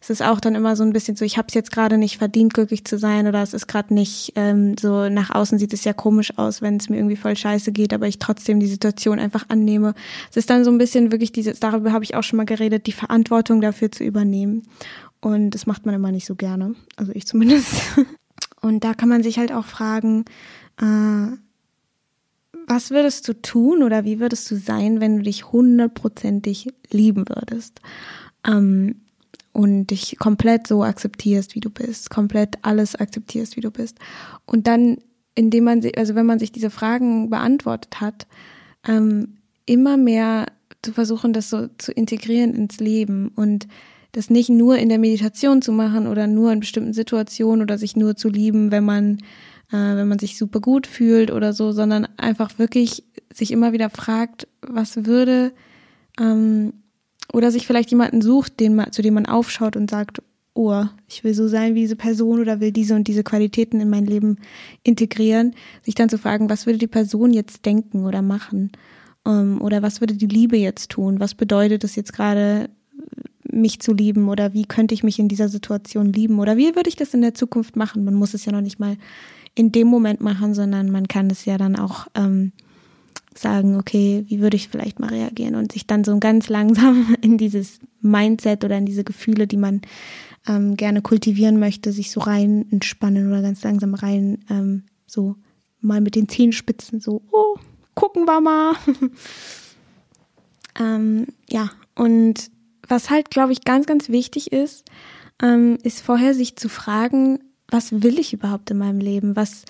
es 0.00 0.10
ist 0.10 0.22
auch 0.22 0.40
dann 0.40 0.54
immer 0.54 0.76
so 0.76 0.84
ein 0.84 0.92
bisschen 0.92 1.16
so, 1.16 1.24
ich 1.24 1.36
habe 1.36 1.48
es 1.48 1.54
jetzt 1.54 1.72
gerade 1.72 1.98
nicht 1.98 2.18
verdient, 2.18 2.54
glücklich 2.54 2.84
zu 2.84 2.98
sein 2.98 3.26
oder 3.26 3.42
es 3.42 3.54
ist 3.54 3.66
gerade 3.66 3.92
nicht 3.92 4.32
ähm, 4.36 4.76
so, 4.78 5.08
nach 5.08 5.30
außen 5.30 5.58
sieht 5.58 5.72
es 5.72 5.84
ja 5.84 5.92
komisch 5.92 6.38
aus, 6.38 6.62
wenn 6.62 6.76
es 6.76 6.88
mir 6.88 6.96
irgendwie 6.96 7.16
voll 7.16 7.36
scheiße 7.36 7.72
geht, 7.72 7.92
aber 7.92 8.06
ich 8.06 8.18
trotzdem 8.18 8.60
die 8.60 8.66
Situation 8.66 9.18
einfach 9.18 9.46
annehme. 9.48 9.94
Es 10.30 10.36
ist 10.36 10.48
dann 10.48 10.64
so 10.64 10.70
ein 10.70 10.78
bisschen 10.78 11.12
wirklich 11.12 11.32
dieses, 11.32 11.60
darüber 11.60 11.92
habe 11.92 12.04
ich 12.04 12.14
auch 12.14 12.22
schon 12.22 12.36
mal 12.36 12.46
geredet, 12.46 12.86
die 12.86 12.92
Verantwortung 12.92 13.60
dafür 13.60 13.90
zu 13.90 14.04
übernehmen. 14.04 14.62
Und 15.20 15.50
das 15.50 15.66
macht 15.66 15.86
man 15.86 15.94
immer 15.94 16.12
nicht 16.12 16.26
so 16.26 16.34
gerne, 16.34 16.76
also 16.96 17.12
ich 17.14 17.26
zumindest. 17.26 17.74
Und 18.60 18.84
da 18.84 18.94
kann 18.94 19.08
man 19.08 19.22
sich 19.22 19.38
halt 19.38 19.52
auch 19.52 19.64
fragen, 19.64 20.24
äh, 20.80 21.36
was 22.66 22.90
würdest 22.90 23.26
du 23.28 23.34
tun 23.34 23.82
oder 23.82 24.04
wie 24.04 24.20
würdest 24.20 24.50
du 24.50 24.56
sein, 24.56 25.00
wenn 25.00 25.18
du 25.18 25.22
dich 25.22 25.52
hundertprozentig 25.52 26.68
lieben 26.90 27.24
würdest? 27.28 27.80
Ähm, 28.46 28.96
und 29.52 29.86
dich 29.86 30.18
komplett 30.18 30.66
so 30.66 30.84
akzeptierst, 30.84 31.54
wie 31.54 31.60
du 31.60 31.70
bist, 31.70 32.10
komplett 32.10 32.58
alles 32.60 32.94
akzeptierst, 32.94 33.56
wie 33.56 33.62
du 33.62 33.70
bist. 33.70 33.98
Und 34.44 34.66
dann, 34.66 34.98
indem 35.34 35.64
man 35.64 35.80
sich, 35.80 35.96
also 35.96 36.14
wenn 36.14 36.26
man 36.26 36.38
sich 36.38 36.52
diese 36.52 36.68
Fragen 36.68 37.30
beantwortet 37.30 38.02
hat, 38.02 38.26
ähm, 38.86 39.38
immer 39.64 39.96
mehr 39.96 40.46
zu 40.82 40.92
versuchen, 40.92 41.32
das 41.32 41.48
so 41.48 41.68
zu 41.78 41.90
integrieren 41.90 42.54
ins 42.54 42.80
Leben 42.80 43.28
und 43.28 43.66
das 44.12 44.28
nicht 44.28 44.50
nur 44.50 44.76
in 44.76 44.90
der 44.90 44.98
Meditation 44.98 45.62
zu 45.62 45.72
machen 45.72 46.06
oder 46.06 46.26
nur 46.26 46.52
in 46.52 46.60
bestimmten 46.60 46.92
Situationen 46.92 47.62
oder 47.62 47.78
sich 47.78 47.96
nur 47.96 48.14
zu 48.14 48.28
lieben, 48.28 48.70
wenn 48.70 48.84
man, 48.84 49.18
wenn 49.70 50.08
man 50.08 50.18
sich 50.18 50.38
super 50.38 50.60
gut 50.60 50.86
fühlt 50.86 51.30
oder 51.30 51.52
so, 51.52 51.72
sondern 51.72 52.06
einfach 52.16 52.58
wirklich 52.58 53.04
sich 53.32 53.50
immer 53.50 53.72
wieder 53.72 53.90
fragt, 53.90 54.46
was 54.62 55.06
würde, 55.06 55.52
ähm, 56.18 56.72
oder 57.32 57.50
sich 57.50 57.66
vielleicht 57.66 57.90
jemanden 57.90 58.22
sucht, 58.22 58.60
den 58.60 58.76
man, 58.76 58.92
zu 58.92 59.02
dem 59.02 59.14
man 59.14 59.26
aufschaut 59.26 59.76
und 59.76 59.90
sagt, 59.90 60.22
oh, 60.54 60.84
ich 61.06 61.22
will 61.22 61.34
so 61.34 61.48
sein 61.48 61.74
wie 61.74 61.80
diese 61.80 61.96
Person 61.96 62.40
oder 62.40 62.60
will 62.60 62.72
diese 62.72 62.94
und 62.94 63.08
diese 63.08 63.22
Qualitäten 63.22 63.80
in 63.80 63.90
mein 63.90 64.06
Leben 64.06 64.38
integrieren, 64.82 65.54
sich 65.82 65.94
dann 65.94 66.08
zu 66.08 66.18
fragen, 66.18 66.48
was 66.48 66.66
würde 66.66 66.78
die 66.78 66.86
Person 66.86 67.32
jetzt 67.32 67.66
denken 67.66 68.04
oder 68.04 68.22
machen? 68.22 68.72
Ähm, 69.26 69.60
oder 69.60 69.82
was 69.82 70.00
würde 70.00 70.14
die 70.14 70.26
Liebe 70.26 70.56
jetzt 70.56 70.90
tun? 70.90 71.20
Was 71.20 71.34
bedeutet 71.34 71.84
es 71.84 71.94
jetzt 71.96 72.12
gerade, 72.12 72.70
mich 73.50 73.80
zu 73.80 73.92
lieben? 73.92 74.28
Oder 74.28 74.54
wie 74.54 74.64
könnte 74.64 74.94
ich 74.94 75.02
mich 75.02 75.18
in 75.18 75.28
dieser 75.28 75.48
Situation 75.48 76.12
lieben? 76.12 76.38
Oder 76.38 76.56
wie 76.56 76.74
würde 76.74 76.88
ich 76.88 76.96
das 76.96 77.14
in 77.14 77.20
der 77.20 77.34
Zukunft 77.34 77.76
machen? 77.76 78.04
Man 78.04 78.14
muss 78.14 78.34
es 78.34 78.44
ja 78.44 78.52
noch 78.52 78.60
nicht 78.60 78.78
mal 78.78 78.96
in 79.56 79.72
dem 79.72 79.88
Moment 79.88 80.20
machen, 80.20 80.54
sondern 80.54 80.90
man 80.90 81.08
kann 81.08 81.28
es 81.30 81.44
ja 81.46 81.58
dann 81.58 81.76
auch 81.76 82.06
ähm, 82.14 82.52
sagen, 83.34 83.76
okay, 83.76 84.24
wie 84.28 84.40
würde 84.40 84.56
ich 84.56 84.68
vielleicht 84.68 85.00
mal 85.00 85.08
reagieren 85.08 85.56
und 85.56 85.72
sich 85.72 85.86
dann 85.86 86.04
so 86.04 86.18
ganz 86.20 86.48
langsam 86.48 87.16
in 87.22 87.38
dieses 87.38 87.80
Mindset 88.00 88.64
oder 88.64 88.78
in 88.78 88.86
diese 88.86 89.02
Gefühle, 89.02 89.46
die 89.46 89.56
man 89.56 89.80
ähm, 90.46 90.76
gerne 90.76 91.02
kultivieren 91.02 91.58
möchte, 91.58 91.90
sich 91.90 92.10
so 92.10 92.20
rein 92.20 92.66
entspannen 92.70 93.28
oder 93.28 93.42
ganz 93.42 93.64
langsam 93.64 93.94
rein 93.94 94.44
ähm, 94.50 94.84
so 95.06 95.36
mal 95.80 96.00
mit 96.00 96.14
den 96.14 96.28
Zehenspitzen 96.28 97.00
so, 97.00 97.22
oh, 97.32 97.56
gucken 97.94 98.26
wir 98.26 98.40
mal. 98.40 98.74
ähm, 100.80 101.26
ja, 101.48 101.70
und 101.94 102.50
was 102.86 103.10
halt, 103.10 103.30
glaube 103.30 103.52
ich, 103.52 103.64
ganz, 103.64 103.86
ganz 103.86 104.08
wichtig 104.08 104.52
ist, 104.52 104.84
ähm, 105.42 105.78
ist 105.82 106.00
vorher 106.00 106.34
sich 106.34 106.56
zu 106.56 106.68
fragen, 106.68 107.40
was 107.68 108.02
will 108.02 108.18
ich 108.18 108.32
überhaupt 108.32 108.70
in 108.70 108.78
meinem 108.78 109.00
Leben? 109.00 109.36
Was, 109.36 109.64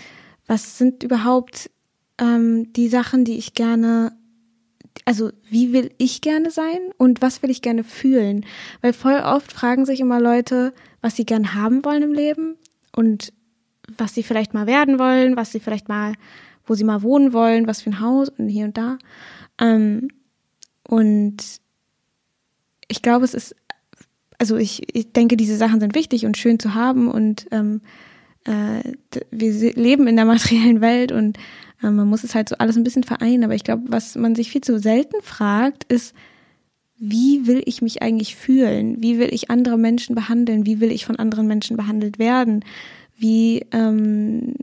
was 0.47 0.79
sind 0.79 1.03
überhaupt 1.03 1.71
ähm, 2.19 2.73
die 2.73 2.89
Sachen, 2.89 3.25
die 3.25 3.37
ich 3.37 3.55
gerne, 3.55 4.13
also 5.05 5.31
wie 5.49 5.73
will 5.73 5.93
ich 5.99 6.21
gerne 6.21 6.51
sein 6.51 6.79
und 6.99 7.23
was 7.23 7.43
will 7.43 7.51
ich 7.51 7.63
gerne 7.63 7.85
fühlen? 7.85 8.45
Weil 8.81 8.93
voll 8.93 9.21
oft 9.21 9.53
fragen 9.53 9.87
sich 9.87 10.01
immer 10.01 10.21
Leute, 10.21 10.73
was 11.01 11.17
sie 11.17 11.27
gern 11.27 11.55
haben 11.55 11.85
wollen 11.85 12.03
im 12.03 12.13
Leben 12.13 12.57
und 12.95 13.33
was 13.97 14.15
sie 14.15 14.23
vielleicht 14.23 14.55
mal 14.55 14.67
werden 14.67 14.99
wollen, 14.99 15.37
was 15.37 15.53
sie 15.53 15.61
vielleicht 15.61 15.89
mal, 15.89 16.15
wo 16.67 16.75
sie 16.75 16.85
mal 16.85 17.03
wohnen 17.03 17.33
wollen, 17.33 17.67
was 17.67 17.83
für 17.83 17.91
ein 17.91 18.01
Haus 18.01 18.29
und 18.31 18.49
hier 18.49 18.65
und 18.65 18.77
da. 18.77 18.99
Ähm, 19.59 20.09
und 20.89 21.37
ich 22.89 23.03
glaube, 23.03 23.25
es 23.25 23.35
ist, 23.35 23.55
also 24.39 24.57
ich, 24.57 24.95
ich 24.97 25.13
denke, 25.13 25.37
diese 25.37 25.57
Sachen 25.57 25.81
sind 25.81 25.95
wichtig 25.95 26.27
und 26.27 26.37
schön 26.37 26.59
zu 26.59 26.75
haben 26.75 27.09
und 27.09 27.47
ähm, 27.51 27.81
äh, 28.45 28.93
wir 29.31 29.73
leben 29.75 30.07
in 30.07 30.17
der 30.17 30.25
materiellen 30.27 30.81
Welt 30.81 31.13
und 31.13 31.39
äh, 31.83 31.91
man 31.91 32.09
muss 32.09 32.25
es 32.25 32.35
halt 32.35 32.49
so 32.49 32.57
alles 32.57 32.77
ein 32.77 32.85
bisschen 32.85 33.05
vereinen. 33.05 33.45
Aber 33.45 33.55
ich 33.55 33.65
glaube, 33.65 33.85
was 33.89 34.15
man 34.17 34.35
sich 34.35 34.51
viel 34.51 34.63
zu 34.63 34.79
selten 34.79 35.23
fragt, 35.23 35.85
ist, 35.85 36.15
wie 36.99 37.47
will 37.47 37.63
ich 37.67 37.83
mich 37.83 38.03
eigentlich 38.03 38.37
fühlen? 38.37 39.03
Wie 39.03 39.19
will 39.19 39.33
ich 39.33 39.51
andere 39.51 39.77
Menschen 39.77 40.15
behandeln? 40.15 40.65
Wie 40.65 40.81
will 40.81 40.91
ich 40.91 41.05
von 41.05 41.17
anderen 41.17 41.47
Menschen 41.47 41.77
behandelt 41.77 42.19
werden? 42.19 42.65
Wie, 43.19 43.67
ähm, 43.73 44.55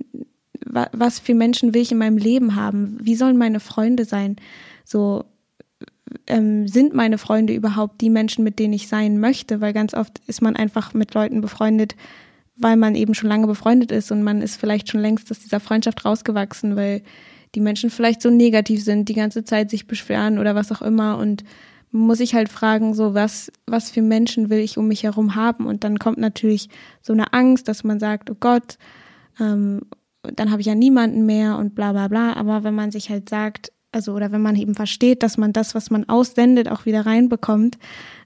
wa 0.65 0.89
was 0.93 1.19
für 1.19 1.35
Menschen 1.35 1.73
will 1.73 1.81
ich 1.81 1.91
in 1.91 1.99
meinem 1.99 2.17
Leben 2.17 2.55
haben? 2.55 2.97
Wie 3.01 3.15
sollen 3.15 3.37
meine 3.37 3.59
Freunde 3.59 4.05
sein? 4.05 4.37
So, 4.83 5.25
ähm, 6.27 6.67
sind 6.67 6.93
meine 6.93 7.17
Freunde 7.17 7.53
überhaupt 7.53 8.01
die 8.01 8.09
Menschen, 8.09 8.43
mit 8.43 8.59
denen 8.59 8.73
ich 8.73 8.87
sein 8.87 9.19
möchte? 9.19 9.61
Weil 9.61 9.73
ganz 9.73 9.93
oft 9.93 10.19
ist 10.27 10.41
man 10.41 10.55
einfach 10.55 10.93
mit 10.93 11.13
Leuten 11.13 11.41
befreundet, 11.41 11.95
weil 12.55 12.75
man 12.75 12.95
eben 12.95 13.13
schon 13.13 13.29
lange 13.29 13.47
befreundet 13.47 13.91
ist 13.91 14.11
und 14.11 14.23
man 14.23 14.41
ist 14.41 14.57
vielleicht 14.57 14.89
schon 14.89 15.01
längst 15.01 15.31
aus 15.31 15.39
dieser 15.39 15.59
Freundschaft 15.59 16.05
rausgewachsen, 16.05 16.75
weil 16.75 17.01
die 17.55 17.59
Menschen 17.59 17.89
vielleicht 17.89 18.21
so 18.21 18.29
negativ 18.29 18.83
sind, 18.83 19.09
die 19.09 19.13
ganze 19.13 19.43
Zeit 19.43 19.69
sich 19.69 19.87
beschweren 19.87 20.39
oder 20.39 20.55
was 20.55 20.71
auch 20.71 20.81
immer 20.81 21.17
und 21.17 21.43
muss 21.93 22.19
ich 22.19 22.33
halt 22.33 22.49
fragen, 22.49 22.95
so 22.95 23.13
was, 23.13 23.51
was 23.67 23.91
für 23.91 24.01
Menschen 24.01 24.49
will 24.49 24.57
ich 24.59 24.79
um 24.79 24.87
mich 24.87 25.03
herum 25.03 25.35
haben? 25.35 25.67
Und 25.67 25.83
dann 25.83 25.99
kommt 25.99 26.17
natürlich 26.17 26.69
so 27.01 27.13
eine 27.13 27.33
Angst, 27.33 27.67
dass 27.67 27.83
man 27.83 27.99
sagt, 27.99 28.31
oh 28.31 28.35
Gott, 28.39 28.79
ähm, 29.39 29.81
dann 30.23 30.49
habe 30.49 30.61
ich 30.61 30.67
ja 30.67 30.73
niemanden 30.73 31.25
mehr 31.27 31.57
und 31.57 31.75
bla 31.75 31.91
bla 31.91 32.07
bla. 32.07 32.33
Aber 32.33 32.63
wenn 32.63 32.73
man 32.73 32.91
sich 32.91 33.11
halt 33.11 33.29
sagt, 33.29 33.71
also 33.93 34.13
oder 34.13 34.31
wenn 34.31 34.41
man 34.41 34.55
eben 34.55 34.75
versteht, 34.75 35.23
dass 35.23 35.37
man 35.37 35.53
das, 35.53 35.75
was 35.75 35.89
man 35.89 36.09
aussendet, 36.09 36.69
auch 36.69 36.85
wieder 36.85 37.05
reinbekommt, 37.05 37.77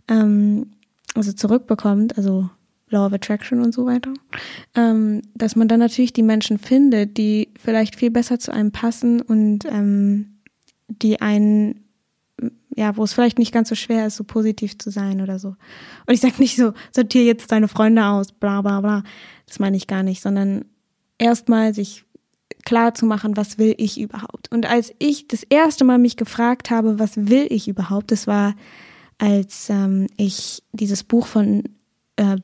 ähm, 0.08 0.72
also 1.14 1.34
zurückbekommt, 1.34 2.18
also 2.18 2.50
Law 2.90 3.06
of 3.06 3.14
Attraction 3.14 3.62
und 3.62 3.74
so 3.74 3.86
weiter, 3.86 4.14
ähm, 4.76 5.22
dass 5.36 5.56
man 5.56 5.68
dann 5.68 5.80
natürlich 5.80 6.14
die 6.14 6.24
Menschen 6.24 6.58
findet, 6.58 7.18
die 7.18 7.50
vielleicht 7.60 7.96
viel 7.98 8.12
besser 8.12 8.40
zu 8.40 8.54
einem 8.54 8.72
passen 8.72 9.22
und 9.22 9.66
ähm, 9.66 10.38
die 10.88 11.20
einen, 11.20 11.84
ja, 12.76 12.96
wo 12.96 13.04
es 13.04 13.14
vielleicht 13.14 13.40
nicht 13.40 13.52
ganz 13.52 13.68
so 13.68 13.76
schwer 13.76 14.08
ist, 14.08 14.16
so 14.16 14.24
positiv 14.24 14.78
zu 14.78 14.90
sein 14.90 15.22
oder 15.22 15.38
so. 15.38 15.50
Und 16.06 16.14
ich 16.14 16.22
sage 16.22 16.36
nicht 16.40 16.56
so, 16.56 16.74
sortiere 16.96 17.26
jetzt 17.26 17.52
deine 17.52 17.68
Freunde 17.68 18.06
aus, 18.06 18.32
bla 18.32 18.62
bla 18.62 18.80
bla. 18.80 19.04
Das 19.48 19.60
meine 19.60 19.76
ich 19.76 19.88
gar 19.88 20.04
nicht, 20.04 20.22
sondern 20.22 20.64
erstmal 21.18 21.74
sich 21.74 22.06
klar 22.68 22.94
zu 22.94 23.06
machen, 23.06 23.38
was 23.38 23.58
will 23.58 23.74
ich 23.78 23.98
überhaupt. 23.98 24.52
Und 24.52 24.70
als 24.70 24.94
ich 25.00 25.30
das 25.30 25.44
erste 25.44 25.86
Mal 25.86 26.00
mich 26.00 26.18
gefragt 26.18 26.70
habe, 26.70 27.00
was 27.00 27.16
will 27.16 27.48
ich 27.50 27.70
überhaupt, 27.70 28.12
das 28.12 28.28
war, 28.28 28.56
als 29.20 29.70
ähm, 29.70 30.08
ich 30.18 30.64
dieses 30.74 31.06
Buch 31.06 31.28
von 31.28 31.64
äh, 32.18 32.36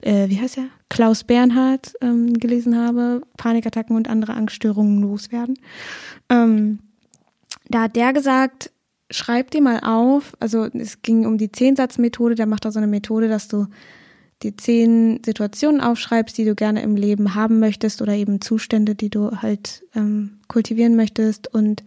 äh, 0.00 0.30
wie 0.30 0.40
heißt 0.40 0.56
er? 0.56 0.68
Klaus 0.88 1.24
Bernhard 1.24 1.92
ähm, 2.00 2.32
gelesen 2.34 2.78
habe, 2.78 3.20
Panikattacken 3.36 3.96
und 3.96 4.08
andere 4.08 4.32
Angststörungen 4.32 5.02
loswerden. 5.02 5.58
Ähm, 6.30 6.78
da 7.68 7.82
hat 7.82 7.96
der 7.96 8.14
gesagt, 8.14 8.70
schreib 9.10 9.50
dir 9.50 9.60
mal 9.60 9.80
auf, 9.80 10.36
also 10.40 10.64
es 10.64 11.02
ging 11.02 11.26
um 11.26 11.36
die 11.36 11.52
Zehnsatzmethode, 11.52 12.34
der 12.34 12.46
macht 12.46 12.66
auch 12.66 12.70
so 12.70 12.78
eine 12.78 12.86
Methode, 12.86 13.28
dass 13.28 13.48
du 13.48 13.66
die 14.42 14.56
zehn 14.56 15.22
Situationen 15.24 15.80
aufschreibst, 15.80 16.36
die 16.36 16.44
du 16.44 16.54
gerne 16.54 16.82
im 16.82 16.96
Leben 16.96 17.34
haben 17.34 17.58
möchtest 17.58 18.02
oder 18.02 18.14
eben 18.14 18.40
Zustände, 18.40 18.94
die 18.94 19.10
du 19.10 19.30
halt 19.42 19.84
ähm, 19.94 20.38
kultivieren 20.48 20.96
möchtest 20.96 21.52
und 21.52 21.82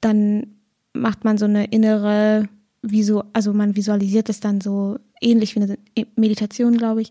dann 0.00 0.46
macht 0.92 1.24
man 1.24 1.38
so 1.38 1.44
eine 1.44 1.66
innere 1.66 2.48
Visu 2.82 3.22
also 3.32 3.52
man 3.52 3.76
visualisiert 3.76 4.28
es 4.30 4.40
dann 4.40 4.60
so 4.60 4.98
ähnlich 5.20 5.54
wie 5.54 5.60
eine 5.60 5.76
Meditation, 6.16 6.76
glaube 6.76 7.02
ich. 7.02 7.10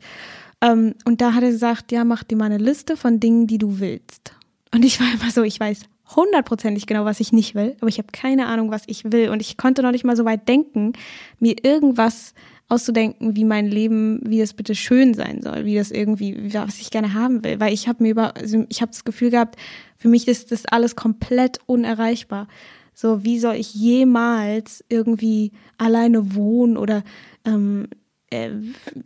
Ähm, 0.61 0.95
und 1.05 1.21
da 1.21 1.33
hat 1.33 1.43
er 1.43 1.51
gesagt, 1.51 1.91
ja, 1.91 2.03
mach 2.03 2.23
dir 2.23 2.35
mal 2.35 2.45
eine 2.45 2.57
Liste 2.57 2.97
von 2.97 3.19
Dingen, 3.19 3.47
die 3.47 3.59
du 3.59 3.79
willst. 3.79 4.33
Und 4.73 4.83
ich 4.83 4.99
war 4.99 5.07
immer 5.13 5.31
so, 5.31 5.43
ich 5.43 5.59
weiß 5.59 5.81
hundertprozentig 6.15 6.87
genau, 6.87 7.05
was 7.05 7.19
ich 7.19 7.31
nicht 7.31 7.53
will, 7.53 7.75
aber 7.79 7.87
ich 7.87 7.99
habe 7.99 8.07
keine 8.11 8.47
Ahnung, 8.47 8.71
was 8.71 8.83
ich 8.87 9.11
will. 9.11 9.29
Und 9.29 9.41
ich 9.41 9.57
konnte 9.57 9.83
noch 9.83 9.91
nicht 9.91 10.03
mal 10.03 10.15
so 10.15 10.25
weit 10.25 10.47
denken, 10.47 10.93
mir 11.39 11.55
irgendwas 11.63 12.33
auszudenken, 12.69 13.35
wie 13.35 13.43
mein 13.43 13.67
Leben, 13.67 14.21
wie 14.23 14.41
es 14.41 14.53
bitte 14.53 14.75
schön 14.75 15.13
sein 15.13 15.41
soll, 15.41 15.65
wie 15.65 15.75
das 15.75 15.91
irgendwie, 15.91 16.53
was 16.53 16.79
ich 16.79 16.91
gerne 16.91 17.13
haben 17.13 17.43
will. 17.43 17.59
Weil 17.59 17.73
ich 17.73 17.87
habe 17.87 18.03
mir 18.03 18.11
über, 18.11 18.37
also 18.37 18.65
ich 18.69 18.81
habe 18.81 18.91
das 18.91 19.03
Gefühl 19.03 19.31
gehabt, 19.31 19.57
für 19.97 20.07
mich 20.07 20.27
ist 20.27 20.51
das 20.51 20.65
alles 20.65 20.95
komplett 20.95 21.59
unerreichbar. 21.65 22.47
So, 22.93 23.23
wie 23.23 23.39
soll 23.39 23.55
ich 23.55 23.73
jemals 23.73 24.83
irgendwie 24.89 25.51
alleine 25.77 26.35
wohnen 26.35 26.77
oder 26.77 27.03
ähm, 27.45 27.87
äh, 28.29 28.51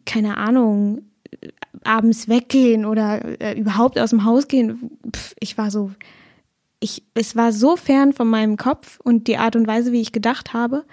keine 0.06 0.38
Ahnung, 0.38 1.04
abends 1.84 2.28
weggehen 2.28 2.86
oder 2.86 3.42
äh, 3.42 3.60
überhaupt 3.60 4.00
aus 4.00 4.12
dem 4.12 4.26
Haus 4.26 4.48
gehen. 4.48 4.92
Pff, 5.12 5.36
ich 5.40 5.58
war 5.58 5.72
so, 5.72 5.92
ich, 6.80 7.04
es 7.14 7.36
war 7.36 7.52
so 7.52 7.76
fern 7.76 8.14
von 8.14 8.28
meinem 8.28 8.58
Kopf 8.58 9.00
und 9.04 9.28
die 9.28 9.38
Art 9.38 9.56
und 9.56 9.68
Weise, 9.68 9.92
wie 9.92 10.02
ich 10.02 10.12
gedacht 10.12 10.54
habe, 10.54 10.86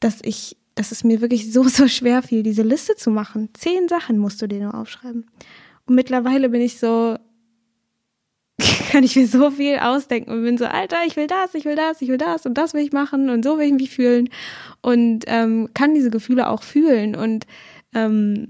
dass 0.00 0.18
ich, 0.22 0.56
dass 0.74 0.92
es 0.92 1.04
mir 1.04 1.20
wirklich 1.20 1.52
so, 1.52 1.64
so 1.64 1.88
schwer 1.88 2.22
fiel, 2.22 2.42
diese 2.42 2.62
Liste 2.62 2.96
zu 2.96 3.10
machen. 3.10 3.50
Zehn 3.54 3.88
Sachen 3.88 4.18
musst 4.18 4.42
du 4.42 4.46
dir 4.46 4.60
nur 4.60 4.74
aufschreiben. 4.74 5.26
Und 5.86 5.94
mittlerweile 5.94 6.48
bin 6.48 6.60
ich 6.60 6.78
so, 6.78 7.16
kann 8.90 9.04
ich 9.04 9.16
mir 9.16 9.26
so 9.26 9.50
viel 9.50 9.78
ausdenken 9.78 10.30
und 10.30 10.42
bin 10.42 10.58
so, 10.58 10.66
Alter, 10.66 10.98
ich 11.06 11.16
will 11.16 11.26
das, 11.26 11.54
ich 11.54 11.64
will 11.64 11.76
das, 11.76 12.00
ich 12.00 12.08
will 12.08 12.18
das 12.18 12.46
und 12.46 12.54
das 12.54 12.74
will 12.74 12.82
ich 12.82 12.92
machen 12.92 13.30
und 13.30 13.44
so 13.44 13.58
will 13.58 13.66
ich 13.66 13.72
mich 13.72 13.90
fühlen 13.90 14.28
und 14.80 15.24
ähm, 15.26 15.68
kann 15.74 15.94
diese 15.94 16.10
Gefühle 16.10 16.48
auch 16.48 16.62
fühlen 16.62 17.16
und 17.16 17.46
ähm, 17.94 18.48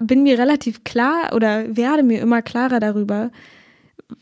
bin 0.00 0.24
mir 0.24 0.38
relativ 0.38 0.84
klar 0.84 1.32
oder 1.34 1.76
werde 1.76 2.02
mir 2.02 2.20
immer 2.20 2.42
klarer 2.42 2.80
darüber, 2.80 3.30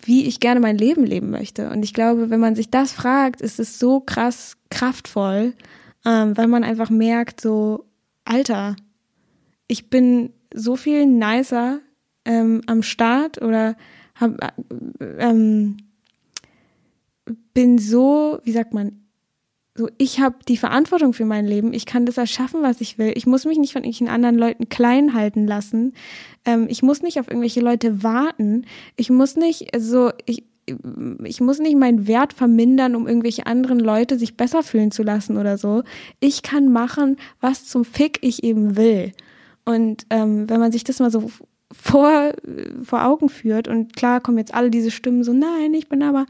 wie 0.05 0.27
ich 0.27 0.39
gerne 0.39 0.61
mein 0.61 0.79
Leben 0.79 1.05
leben 1.05 1.31
möchte. 1.31 1.71
Und 1.71 1.83
ich 1.83 1.95
glaube, 1.95 2.31
wenn 2.31 2.41
man 2.41 2.55
sich 2.55 2.71
das 2.71 2.93
fragt, 2.93 3.41
ist 3.41 3.59
es 3.59 3.79
so 3.79 4.01
krass 4.01 4.57
kraftvoll, 4.71 5.55
ähm, 6.05 6.37
weil 6.37 6.47
man 6.47 6.65
einfach 6.65 6.91
merkt, 6.91 7.41
so, 7.41 7.85
Alter, 8.25 8.77
ich 9.67 9.91
bin 9.91 10.33
so 10.53 10.77
viel 10.77 11.07
nicer 11.07 11.81
ähm, 12.25 12.63
am 12.67 12.83
Start 12.83 13.41
oder 13.43 13.77
hab, 14.15 14.43
äh, 14.43 14.51
ähm, 15.19 15.77
bin 17.55 17.79
so, 17.79 18.41
wie 18.45 18.53
sagt 18.53 18.75
man, 18.75 19.01
so, 19.77 19.89
ich 19.99 20.21
habe 20.21 20.37
die 20.47 20.57
Verantwortung 20.57 21.13
für 21.13 21.25
mein 21.25 21.47
Leben. 21.47 21.73
Ich 21.73 21.87
kann 21.87 22.05
das 22.05 22.19
erschaffen, 22.19 22.63
was 22.63 22.81
ich 22.81 22.99
will. 22.99 23.13
Ich 23.15 23.27
muss 23.27 23.45
mich 23.45 23.57
nicht 23.57 23.73
von 23.73 23.83
irgendwelchen 23.83 24.09
anderen 24.09 24.37
Leuten 24.37 24.69
klein 24.69 25.15
halten 25.15 25.47
lassen. 25.47 25.95
Ähm, 26.45 26.67
ich 26.69 26.83
muss 26.83 27.03
nicht 27.03 27.21
auf 27.21 27.29
irgendwelche 27.29 27.61
Leute 27.61 28.03
warten. 28.03 28.67
Ich 28.97 29.11
muss 29.11 29.37
nicht 29.37 29.71
so, 29.79 30.11
ich, 30.27 30.45
ich 31.25 31.41
muss 31.41 31.59
nicht 31.59 31.77
meinen 31.77 32.07
Wert 32.07 32.33
vermindern, 32.33 32.95
um 32.95 33.07
irgendwelche 33.07 33.47
anderen 33.47 33.81
Leute 33.81 34.19
sich 34.19 34.37
besser 34.37 34.63
fühlen 34.63 34.91
zu 34.91 35.03
lassen 35.03 35.37
oder 35.37 35.59
so. 35.59 35.83
Ich 36.21 36.43
kann 36.43 36.73
machen, 36.73 37.17
was 37.41 37.67
zum 37.67 37.85
Fick 37.85 38.19
ich 38.23 38.45
eben 38.45 38.77
will. 38.77 39.13
Und 39.65 40.07
ähm, 40.11 40.49
wenn 40.49 40.61
man 40.61 40.73
sich 40.73 40.85
das 40.85 40.99
mal 40.99 41.11
so 41.11 41.31
vor, 41.73 42.33
vor 42.83 43.05
Augen 43.05 43.29
führt 43.29 43.69
und 43.69 43.95
klar 43.95 44.21
kommen 44.21 44.39
jetzt 44.39 44.55
alle 44.55 44.71
diese 44.71 44.91
Stimmen 44.91 45.23
so, 45.23 45.33
nein, 45.33 45.73
ich 45.75 45.89
bin 45.89 46.03
aber 46.03 46.27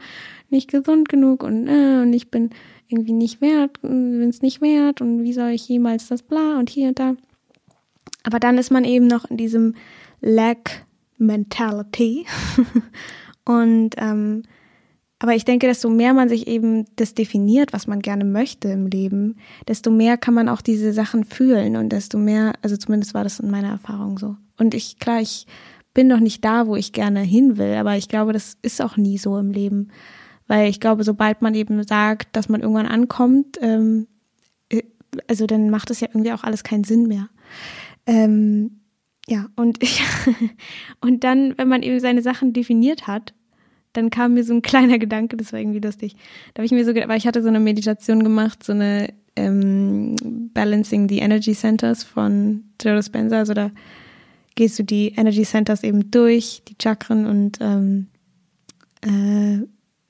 nicht 0.49 0.69
gesund 0.69 1.09
genug 1.09 1.43
und, 1.43 1.67
äh, 1.67 2.01
und 2.01 2.13
ich 2.13 2.29
bin 2.29 2.51
irgendwie 2.87 3.13
nicht 3.13 3.41
wert, 3.41 3.81
bin 3.81 4.29
es 4.29 4.41
nicht 4.41 4.61
wert 4.61 5.01
und 5.01 5.23
wie 5.23 5.33
soll 5.33 5.49
ich 5.49 5.67
jemals 5.67 6.07
das 6.07 6.21
bla 6.21 6.59
und 6.59 6.69
hier 6.69 6.89
und 6.89 6.99
da. 6.99 7.15
Aber 8.23 8.39
dann 8.39 8.57
ist 8.57 8.71
man 8.71 8.83
eben 8.83 9.07
noch 9.07 9.25
in 9.29 9.37
diesem 9.37 9.75
Lack 10.19 10.85
Mentality 11.17 12.25
und 13.45 13.95
ähm, 13.97 14.43
aber 15.21 15.35
ich 15.35 15.45
denke, 15.45 15.67
desto 15.67 15.87
mehr 15.87 16.15
man 16.15 16.29
sich 16.29 16.47
eben 16.47 16.85
das 16.95 17.13
definiert, 17.13 17.73
was 17.73 17.85
man 17.85 17.99
gerne 17.99 18.25
möchte 18.25 18.69
im 18.69 18.87
Leben, 18.87 19.37
desto 19.67 19.91
mehr 19.91 20.17
kann 20.17 20.33
man 20.33 20.49
auch 20.49 20.61
diese 20.61 20.93
Sachen 20.93 21.25
fühlen 21.25 21.75
und 21.75 21.89
desto 21.89 22.17
mehr, 22.17 22.53
also 22.63 22.75
zumindest 22.75 23.13
war 23.13 23.23
das 23.23 23.39
in 23.39 23.51
meiner 23.51 23.69
Erfahrung 23.69 24.17
so. 24.17 24.35
Und 24.57 24.73
ich, 24.73 24.97
klar, 24.97 25.21
ich 25.21 25.45
bin 25.93 26.07
noch 26.07 26.19
nicht 26.19 26.43
da, 26.43 26.65
wo 26.65 26.75
ich 26.75 26.91
gerne 26.91 27.19
hin 27.19 27.57
will, 27.57 27.75
aber 27.75 27.97
ich 27.97 28.07
glaube, 28.07 28.33
das 28.33 28.57
ist 28.63 28.81
auch 28.81 28.97
nie 28.97 29.19
so 29.19 29.37
im 29.37 29.51
Leben. 29.51 29.89
Weil 30.47 30.69
ich 30.69 30.79
glaube, 30.79 31.03
sobald 31.03 31.43
man 31.43 31.53
eben 31.53 31.83
sagt, 31.83 32.35
dass 32.35 32.49
man 32.49 32.61
irgendwann 32.61 32.87
ankommt, 32.87 33.59
ähm, 33.61 34.07
äh, 34.69 34.81
also 35.27 35.45
dann 35.45 35.69
macht 35.69 35.91
es 35.91 35.99
ja 35.99 36.07
irgendwie 36.09 36.33
auch 36.33 36.43
alles 36.43 36.63
keinen 36.63 36.83
Sinn 36.83 37.07
mehr. 37.07 37.29
Ähm, 38.07 38.80
ja, 39.27 39.47
und 39.55 39.81
ich, 39.83 40.01
und 41.01 41.23
dann, 41.23 41.57
wenn 41.57 41.67
man 41.67 41.83
eben 41.83 41.99
seine 41.99 42.21
Sachen 42.21 42.53
definiert 42.53 43.07
hat, 43.07 43.33
dann 43.93 44.09
kam 44.09 44.33
mir 44.33 44.43
so 44.43 44.53
ein 44.53 44.61
kleiner 44.61 44.99
Gedanke, 44.99 45.37
das 45.37 45.51
war 45.51 45.59
irgendwie 45.59 45.79
lustig. 45.79 46.15
Da 46.53 46.59
habe 46.59 46.65
ich 46.65 46.71
mir 46.71 46.85
so 46.85 46.93
gedacht, 46.93 47.09
weil 47.09 47.17
ich 47.17 47.27
hatte 47.27 47.41
so 47.41 47.49
eine 47.49 47.59
Meditation 47.59 48.23
gemacht, 48.23 48.63
so 48.63 48.71
eine 48.71 49.13
ähm, 49.35 50.15
Balancing 50.53 51.09
the 51.09 51.19
Energy 51.19 51.53
Centers 51.53 52.03
von 52.03 52.63
Joe 52.81 52.95
Dispenza. 52.95 53.37
Also 53.37 53.53
da 53.53 53.71
gehst 54.55 54.79
du 54.79 54.83
die 54.83 55.09
Energy 55.09 55.43
Centers 55.43 55.83
eben 55.83 56.09
durch, 56.09 56.61
die 56.67 56.75
Chakren 56.81 57.25
und 57.25 57.57
ähm, 57.61 58.07
äh, 59.01 59.65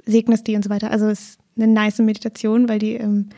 segnest 0.06 0.48
die 0.48 0.56
und 0.56 0.64
so 0.64 0.70
weiter. 0.70 0.92
Also 0.92 1.08
es 1.08 1.22
ist 1.22 1.40
eine 1.58 1.68
nice 1.68 2.00
Meditation, 2.00 2.70
weil 2.70 2.80
die 2.80 2.94
ähm, 2.94 3.30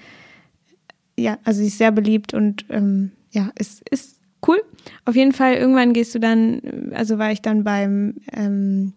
ja, 1.18 1.38
also 1.44 1.62
sie 1.62 1.68
ist 1.68 1.78
sehr 1.78 1.92
beliebt 1.92 2.34
und 2.34 2.66
ähm, 2.70 3.12
ja, 3.32 3.52
ist, 3.58 3.88
ist 3.90 4.13
cool. 4.48 4.62
Auf 5.06 5.16
jeden 5.16 5.34
Fall, 5.34 5.56
irgendwann 5.56 5.94
gehst 5.94 6.14
du 6.16 6.20
dann, 6.20 6.92
also 6.94 7.18
war 7.18 7.32
ich 7.32 7.42
dann 7.42 7.64
beim 7.64 8.16
ähm, 8.32 8.94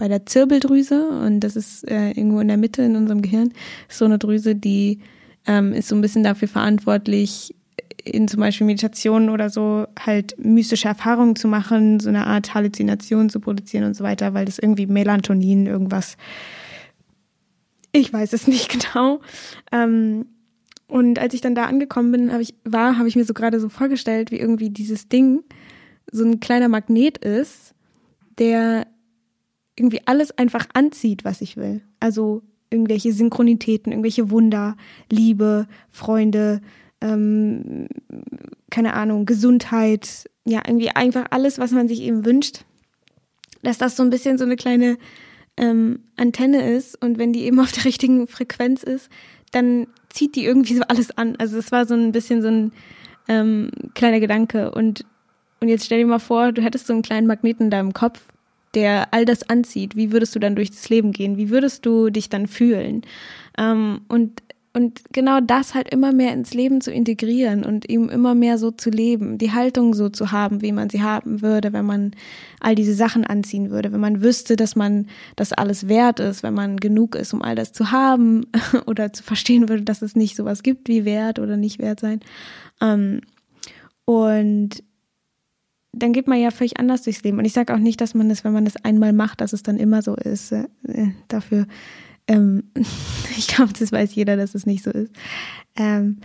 bei 0.00 0.08
der 0.08 0.24
Zirbeldrüse 0.24 1.10
und 1.10 1.40
das 1.40 1.56
ist 1.56 1.86
äh, 1.88 2.08
irgendwo 2.12 2.40
in 2.40 2.48
der 2.48 2.56
Mitte 2.56 2.82
in 2.82 2.96
unserem 2.96 3.20
Gehirn. 3.20 3.52
So 3.88 4.06
eine 4.06 4.18
Drüse, 4.18 4.56
die 4.56 5.00
ähm, 5.46 5.74
ist 5.74 5.88
so 5.88 5.94
ein 5.94 6.00
bisschen 6.00 6.24
dafür 6.24 6.48
verantwortlich, 6.48 7.54
in 8.04 8.26
zum 8.26 8.40
Beispiel 8.40 8.66
Meditationen 8.66 9.28
oder 9.28 9.50
so 9.50 9.86
halt 9.98 10.36
mystische 10.42 10.88
Erfahrungen 10.88 11.36
zu 11.36 11.48
machen, 11.48 12.00
so 12.00 12.08
eine 12.08 12.26
Art 12.26 12.54
Halluzination 12.54 13.28
zu 13.28 13.40
produzieren 13.40 13.84
und 13.84 13.94
so 13.94 14.02
weiter, 14.02 14.32
weil 14.32 14.46
das 14.46 14.58
irgendwie 14.58 14.86
Melatonin 14.86 15.66
irgendwas, 15.66 16.16
ich 17.92 18.10
weiß 18.10 18.32
es 18.32 18.46
nicht 18.46 18.70
genau. 18.94 19.20
Ähm, 19.70 20.26
und 20.90 21.18
als 21.18 21.34
ich 21.34 21.40
dann 21.40 21.54
da 21.54 21.66
angekommen 21.66 22.12
bin, 22.12 22.32
habe 22.32 22.42
ich 22.42 22.54
war, 22.64 22.98
habe 22.98 23.08
ich 23.08 23.16
mir 23.16 23.24
so 23.24 23.34
gerade 23.34 23.60
so 23.60 23.68
vorgestellt, 23.68 24.30
wie 24.30 24.38
irgendwie 24.38 24.70
dieses 24.70 25.08
Ding 25.08 25.44
so 26.10 26.24
ein 26.24 26.40
kleiner 26.40 26.68
Magnet 26.68 27.18
ist, 27.18 27.74
der 28.38 28.86
irgendwie 29.76 30.00
alles 30.06 30.36
einfach 30.36 30.66
anzieht, 30.74 31.24
was 31.24 31.40
ich 31.40 31.56
will. 31.56 31.82
Also 32.00 32.42
irgendwelche 32.70 33.12
Synchronitäten, 33.12 33.92
irgendwelche 33.92 34.30
Wunder, 34.30 34.76
Liebe, 35.10 35.66
Freunde, 35.88 36.60
ähm, 37.00 37.86
keine 38.70 38.94
Ahnung, 38.94 39.26
Gesundheit, 39.26 40.28
ja, 40.44 40.62
irgendwie 40.66 40.90
einfach 40.90 41.26
alles, 41.30 41.58
was 41.58 41.72
man 41.72 41.88
sich 41.88 42.00
eben 42.02 42.24
wünscht, 42.24 42.64
dass 43.62 43.78
das 43.78 43.96
so 43.96 44.02
ein 44.02 44.10
bisschen 44.10 44.38
so 44.38 44.44
eine 44.44 44.56
kleine 44.56 44.98
ähm, 45.56 46.04
Antenne 46.16 46.72
ist 46.72 47.00
und 47.00 47.18
wenn 47.18 47.32
die 47.32 47.42
eben 47.42 47.60
auf 47.60 47.72
der 47.72 47.84
richtigen 47.84 48.26
Frequenz 48.26 48.82
ist, 48.82 49.08
dann 49.50 49.86
zieht 50.08 50.36
die 50.36 50.44
irgendwie 50.44 50.74
so 50.74 50.82
alles 50.88 51.16
an. 51.16 51.36
Also 51.36 51.58
es 51.58 51.72
war 51.72 51.86
so 51.86 51.94
ein 51.94 52.12
bisschen 52.12 52.42
so 52.42 52.48
ein 52.48 52.72
ähm, 53.28 53.70
kleiner 53.94 54.20
Gedanke 54.20 54.70
und 54.70 55.04
und 55.62 55.68
jetzt 55.68 55.84
stell 55.84 55.98
dir 55.98 56.06
mal 56.06 56.18
vor, 56.18 56.52
du 56.52 56.62
hättest 56.62 56.86
so 56.86 56.94
einen 56.94 57.02
kleinen 57.02 57.26
Magneten 57.26 57.64
in 57.64 57.70
deinem 57.70 57.92
Kopf 57.92 58.22
der 58.74 59.12
all 59.12 59.24
das 59.24 59.48
anzieht, 59.48 59.96
wie 59.96 60.12
würdest 60.12 60.34
du 60.34 60.38
dann 60.38 60.54
durch 60.54 60.70
das 60.70 60.88
Leben 60.88 61.12
gehen? 61.12 61.36
Wie 61.36 61.50
würdest 61.50 61.84
du 61.86 62.10
dich 62.10 62.28
dann 62.28 62.46
fühlen? 62.46 63.02
Ähm, 63.58 64.02
und 64.08 64.42
und 64.72 65.02
genau 65.12 65.40
das 65.40 65.74
halt 65.74 65.92
immer 65.92 66.12
mehr 66.12 66.32
ins 66.32 66.54
Leben 66.54 66.80
zu 66.80 66.92
integrieren 66.92 67.64
und 67.64 67.88
ihm 67.88 68.08
immer 68.08 68.36
mehr 68.36 68.56
so 68.56 68.70
zu 68.70 68.88
leben, 68.90 69.36
die 69.36 69.52
Haltung 69.52 69.94
so 69.94 70.08
zu 70.08 70.30
haben, 70.30 70.62
wie 70.62 70.70
man 70.70 70.88
sie 70.88 71.02
haben 71.02 71.42
würde, 71.42 71.72
wenn 71.72 71.84
man 71.84 72.12
all 72.60 72.76
diese 72.76 72.94
Sachen 72.94 73.24
anziehen 73.24 73.70
würde, 73.70 73.92
wenn 73.92 74.00
man 74.00 74.22
wüsste, 74.22 74.54
dass 74.54 74.76
man 74.76 75.08
das 75.34 75.52
alles 75.52 75.88
wert 75.88 76.20
ist, 76.20 76.44
wenn 76.44 76.54
man 76.54 76.76
genug 76.76 77.16
ist, 77.16 77.34
um 77.34 77.42
all 77.42 77.56
das 77.56 77.72
zu 77.72 77.90
haben 77.90 78.46
oder 78.86 79.12
zu 79.12 79.24
verstehen 79.24 79.68
würde, 79.68 79.82
dass 79.82 80.02
es 80.02 80.14
nicht 80.14 80.36
sowas 80.36 80.62
gibt 80.62 80.86
wie 80.86 81.04
Wert 81.04 81.40
oder 81.40 81.56
nicht 81.56 81.80
wert 81.80 81.98
sein. 81.98 82.20
Ähm, 82.80 83.22
und 84.04 84.84
dann 85.92 86.12
geht 86.12 86.28
man 86.28 86.40
ja 86.40 86.50
völlig 86.52 86.78
anders 86.78 87.02
durchs 87.02 87.24
Leben. 87.24 87.38
Und 87.38 87.44
ich 87.44 87.52
sage 87.52 87.74
auch 87.74 87.78
nicht, 87.78 88.00
dass 88.00 88.14
man 88.14 88.28
das, 88.28 88.44
wenn 88.44 88.52
man 88.52 88.64
das 88.64 88.76
einmal 88.84 89.12
macht, 89.12 89.40
dass 89.40 89.52
es 89.52 89.64
dann 89.64 89.76
immer 89.76 90.02
so 90.02 90.14
ist. 90.14 90.52
Äh, 90.52 90.66
dafür, 91.26 91.66
ähm, 92.30 92.62
ich 93.36 93.48
glaube, 93.48 93.72
das 93.78 93.92
weiß 93.92 94.14
jeder, 94.14 94.36
dass 94.36 94.54
es 94.54 94.66
nicht 94.66 94.84
so 94.84 94.90
ist. 94.90 95.12
Ähm, 95.76 96.18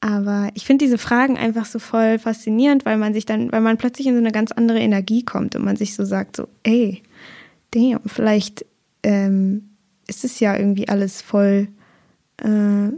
aber 0.00 0.50
ich 0.54 0.66
finde 0.66 0.84
diese 0.84 0.98
Fragen 0.98 1.38
einfach 1.38 1.64
so 1.64 1.78
voll 1.78 2.18
faszinierend, 2.18 2.84
weil 2.84 2.98
man 2.98 3.14
sich 3.14 3.24
dann, 3.24 3.50
weil 3.50 3.62
man 3.62 3.78
plötzlich 3.78 4.06
in 4.06 4.14
so 4.14 4.20
eine 4.20 4.30
ganz 4.30 4.52
andere 4.52 4.78
Energie 4.78 5.24
kommt 5.24 5.56
und 5.56 5.64
man 5.64 5.76
sich 5.76 5.94
so 5.94 6.04
sagt, 6.04 6.36
so, 6.36 6.48
ey, 6.62 7.02
damn, 7.70 8.00
vielleicht 8.04 8.66
ähm, 9.02 9.70
ist 10.06 10.24
es 10.24 10.38
ja 10.38 10.56
irgendwie 10.56 10.88
alles 10.88 11.22
voll, 11.22 11.68
äh, 12.36 12.90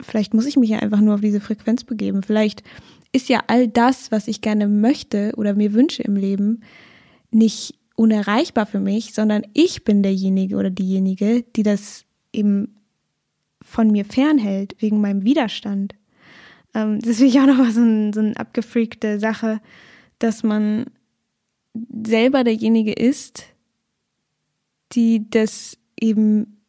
vielleicht 0.00 0.34
muss 0.34 0.46
ich 0.46 0.56
mich 0.56 0.70
ja 0.70 0.80
einfach 0.80 1.00
nur 1.00 1.14
auf 1.14 1.20
diese 1.20 1.40
Frequenz 1.40 1.84
begeben. 1.84 2.22
Vielleicht 2.22 2.64
ist 3.12 3.28
ja 3.28 3.42
all 3.46 3.68
das, 3.68 4.10
was 4.10 4.28
ich 4.28 4.40
gerne 4.40 4.66
möchte 4.66 5.32
oder 5.36 5.54
mir 5.54 5.72
wünsche 5.72 6.02
im 6.02 6.16
Leben, 6.16 6.62
nicht 7.30 7.79
unerreichbar 8.00 8.64
für 8.64 8.80
mich, 8.80 9.12
sondern 9.12 9.42
ich 9.52 9.84
bin 9.84 10.02
derjenige 10.02 10.56
oder 10.56 10.70
diejenige, 10.70 11.42
die 11.54 11.62
das 11.62 12.06
eben 12.32 12.74
von 13.60 13.90
mir 13.90 14.06
fernhält, 14.06 14.74
wegen 14.78 15.02
meinem 15.02 15.22
Widerstand. 15.22 15.94
Ähm, 16.72 16.98
das 17.00 17.18
finde 17.18 17.26
ich 17.26 17.40
auch 17.40 17.46
noch 17.46 17.70
so, 17.70 17.82
ein, 17.82 18.14
so 18.14 18.20
eine 18.20 18.34
abgefreakte 18.38 19.20
Sache, 19.20 19.60
dass 20.18 20.42
man 20.42 20.86
selber 22.02 22.42
derjenige 22.42 22.94
ist, 22.94 23.44
die 24.92 25.28
das 25.28 25.76
eben 26.00 26.62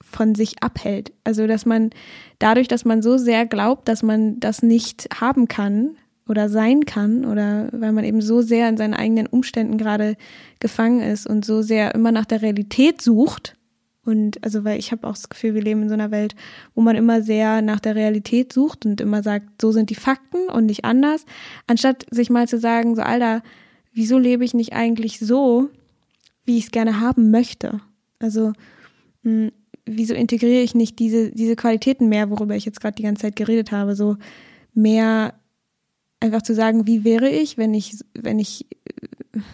von 0.00 0.36
sich 0.36 0.62
abhält. 0.62 1.12
Also, 1.24 1.48
dass 1.48 1.66
man 1.66 1.90
dadurch, 2.38 2.68
dass 2.68 2.84
man 2.84 3.02
so 3.02 3.18
sehr 3.18 3.44
glaubt, 3.44 3.88
dass 3.88 4.04
man 4.04 4.38
das 4.38 4.62
nicht 4.62 5.08
haben 5.20 5.48
kann 5.48 5.96
oder 6.30 6.48
sein 6.48 6.84
kann 6.84 7.24
oder 7.24 7.68
weil 7.72 7.90
man 7.90 8.04
eben 8.04 8.22
so 8.22 8.40
sehr 8.40 8.68
in 8.68 8.76
seinen 8.76 8.94
eigenen 8.94 9.26
Umständen 9.26 9.78
gerade 9.78 10.16
gefangen 10.60 11.00
ist 11.00 11.26
und 11.26 11.44
so 11.44 11.60
sehr 11.60 11.92
immer 11.92 12.12
nach 12.12 12.24
der 12.24 12.40
Realität 12.40 13.02
sucht. 13.02 13.56
Und 14.04 14.42
also, 14.44 14.64
weil 14.64 14.78
ich 14.78 14.92
habe 14.92 15.06
auch 15.08 15.14
das 15.14 15.28
Gefühl, 15.28 15.54
wir 15.54 15.62
leben 15.62 15.82
in 15.82 15.88
so 15.88 15.94
einer 15.94 16.12
Welt, 16.12 16.36
wo 16.74 16.82
man 16.82 16.94
immer 16.94 17.20
sehr 17.20 17.62
nach 17.62 17.80
der 17.80 17.96
Realität 17.96 18.52
sucht 18.52 18.86
und 18.86 19.00
immer 19.00 19.24
sagt, 19.24 19.60
so 19.60 19.72
sind 19.72 19.90
die 19.90 19.96
Fakten 19.96 20.48
und 20.48 20.66
nicht 20.66 20.84
anders, 20.84 21.26
anstatt 21.66 22.06
sich 22.10 22.30
mal 22.30 22.46
zu 22.46 22.58
sagen, 22.58 22.94
so 22.94 23.02
Alter, 23.02 23.42
wieso 23.92 24.16
lebe 24.16 24.44
ich 24.44 24.54
nicht 24.54 24.72
eigentlich 24.72 25.18
so, 25.18 25.68
wie 26.44 26.58
ich 26.58 26.64
es 26.66 26.70
gerne 26.70 27.00
haben 27.00 27.32
möchte? 27.32 27.80
Also 28.20 28.52
hm, 29.24 29.50
wieso 29.84 30.14
integriere 30.14 30.62
ich 30.62 30.76
nicht 30.76 31.00
diese, 31.00 31.32
diese 31.32 31.56
Qualitäten 31.56 32.08
mehr, 32.08 32.30
worüber 32.30 32.54
ich 32.54 32.64
jetzt 32.64 32.80
gerade 32.80 32.94
die 32.94 33.02
ganze 33.02 33.22
Zeit 33.22 33.36
geredet 33.36 33.72
habe, 33.72 33.96
so 33.96 34.16
mehr 34.74 35.34
einfach 36.20 36.42
zu 36.42 36.54
sagen, 36.54 36.86
wie 36.86 37.04
wäre 37.04 37.28
ich, 37.28 37.58
wenn 37.58 37.74
ich, 37.74 37.96
wenn 38.14 38.38
ich, 38.38 38.66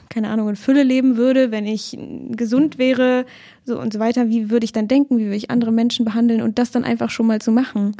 keine 0.08 0.28
Ahnung, 0.28 0.48
in 0.48 0.56
Fülle 0.56 0.82
leben 0.82 1.16
würde, 1.16 1.50
wenn 1.50 1.66
ich 1.66 1.96
gesund 2.30 2.78
wäre, 2.78 3.24
so 3.64 3.80
und 3.80 3.92
so 3.92 3.98
weiter, 3.98 4.28
wie 4.28 4.50
würde 4.50 4.64
ich 4.64 4.72
dann 4.72 4.88
denken, 4.88 5.18
wie 5.18 5.24
würde 5.24 5.36
ich 5.36 5.50
andere 5.50 5.72
Menschen 5.72 6.04
behandeln 6.04 6.42
und 6.42 6.58
das 6.58 6.70
dann 6.70 6.84
einfach 6.84 7.10
schon 7.10 7.26
mal 7.26 7.40
zu 7.40 7.52
machen. 7.52 7.96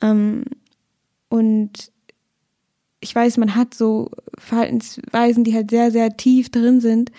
Ähm, 0.00 0.44
und 1.28 1.92
ich 3.00 3.14
weiß, 3.14 3.36
man 3.36 3.54
hat 3.54 3.74
so 3.74 4.10
Verhaltensweisen, 4.38 5.44
die 5.44 5.54
halt 5.54 5.70
sehr, 5.70 5.90
sehr 5.90 6.16
tief 6.16 6.50
drin 6.50 6.80
sind, 6.80 7.10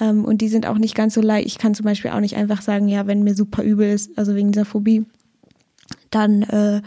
ähm, 0.00 0.24
und 0.24 0.40
die 0.40 0.48
sind 0.48 0.66
auch 0.66 0.78
nicht 0.78 0.94
ganz 0.94 1.14
so 1.14 1.20
leicht. 1.20 1.46
Ich 1.46 1.58
kann 1.58 1.74
zum 1.74 1.84
Beispiel 1.84 2.10
auch 2.10 2.20
nicht 2.20 2.36
einfach 2.36 2.62
sagen, 2.62 2.88
ja, 2.88 3.06
wenn 3.06 3.22
mir 3.22 3.34
super 3.34 3.62
übel 3.62 3.90
ist, 3.90 4.16
also 4.18 4.34
wegen 4.34 4.52
dieser 4.52 4.64
Phobie, 4.64 5.04
dann, 6.10 6.42
äh, 6.42 6.82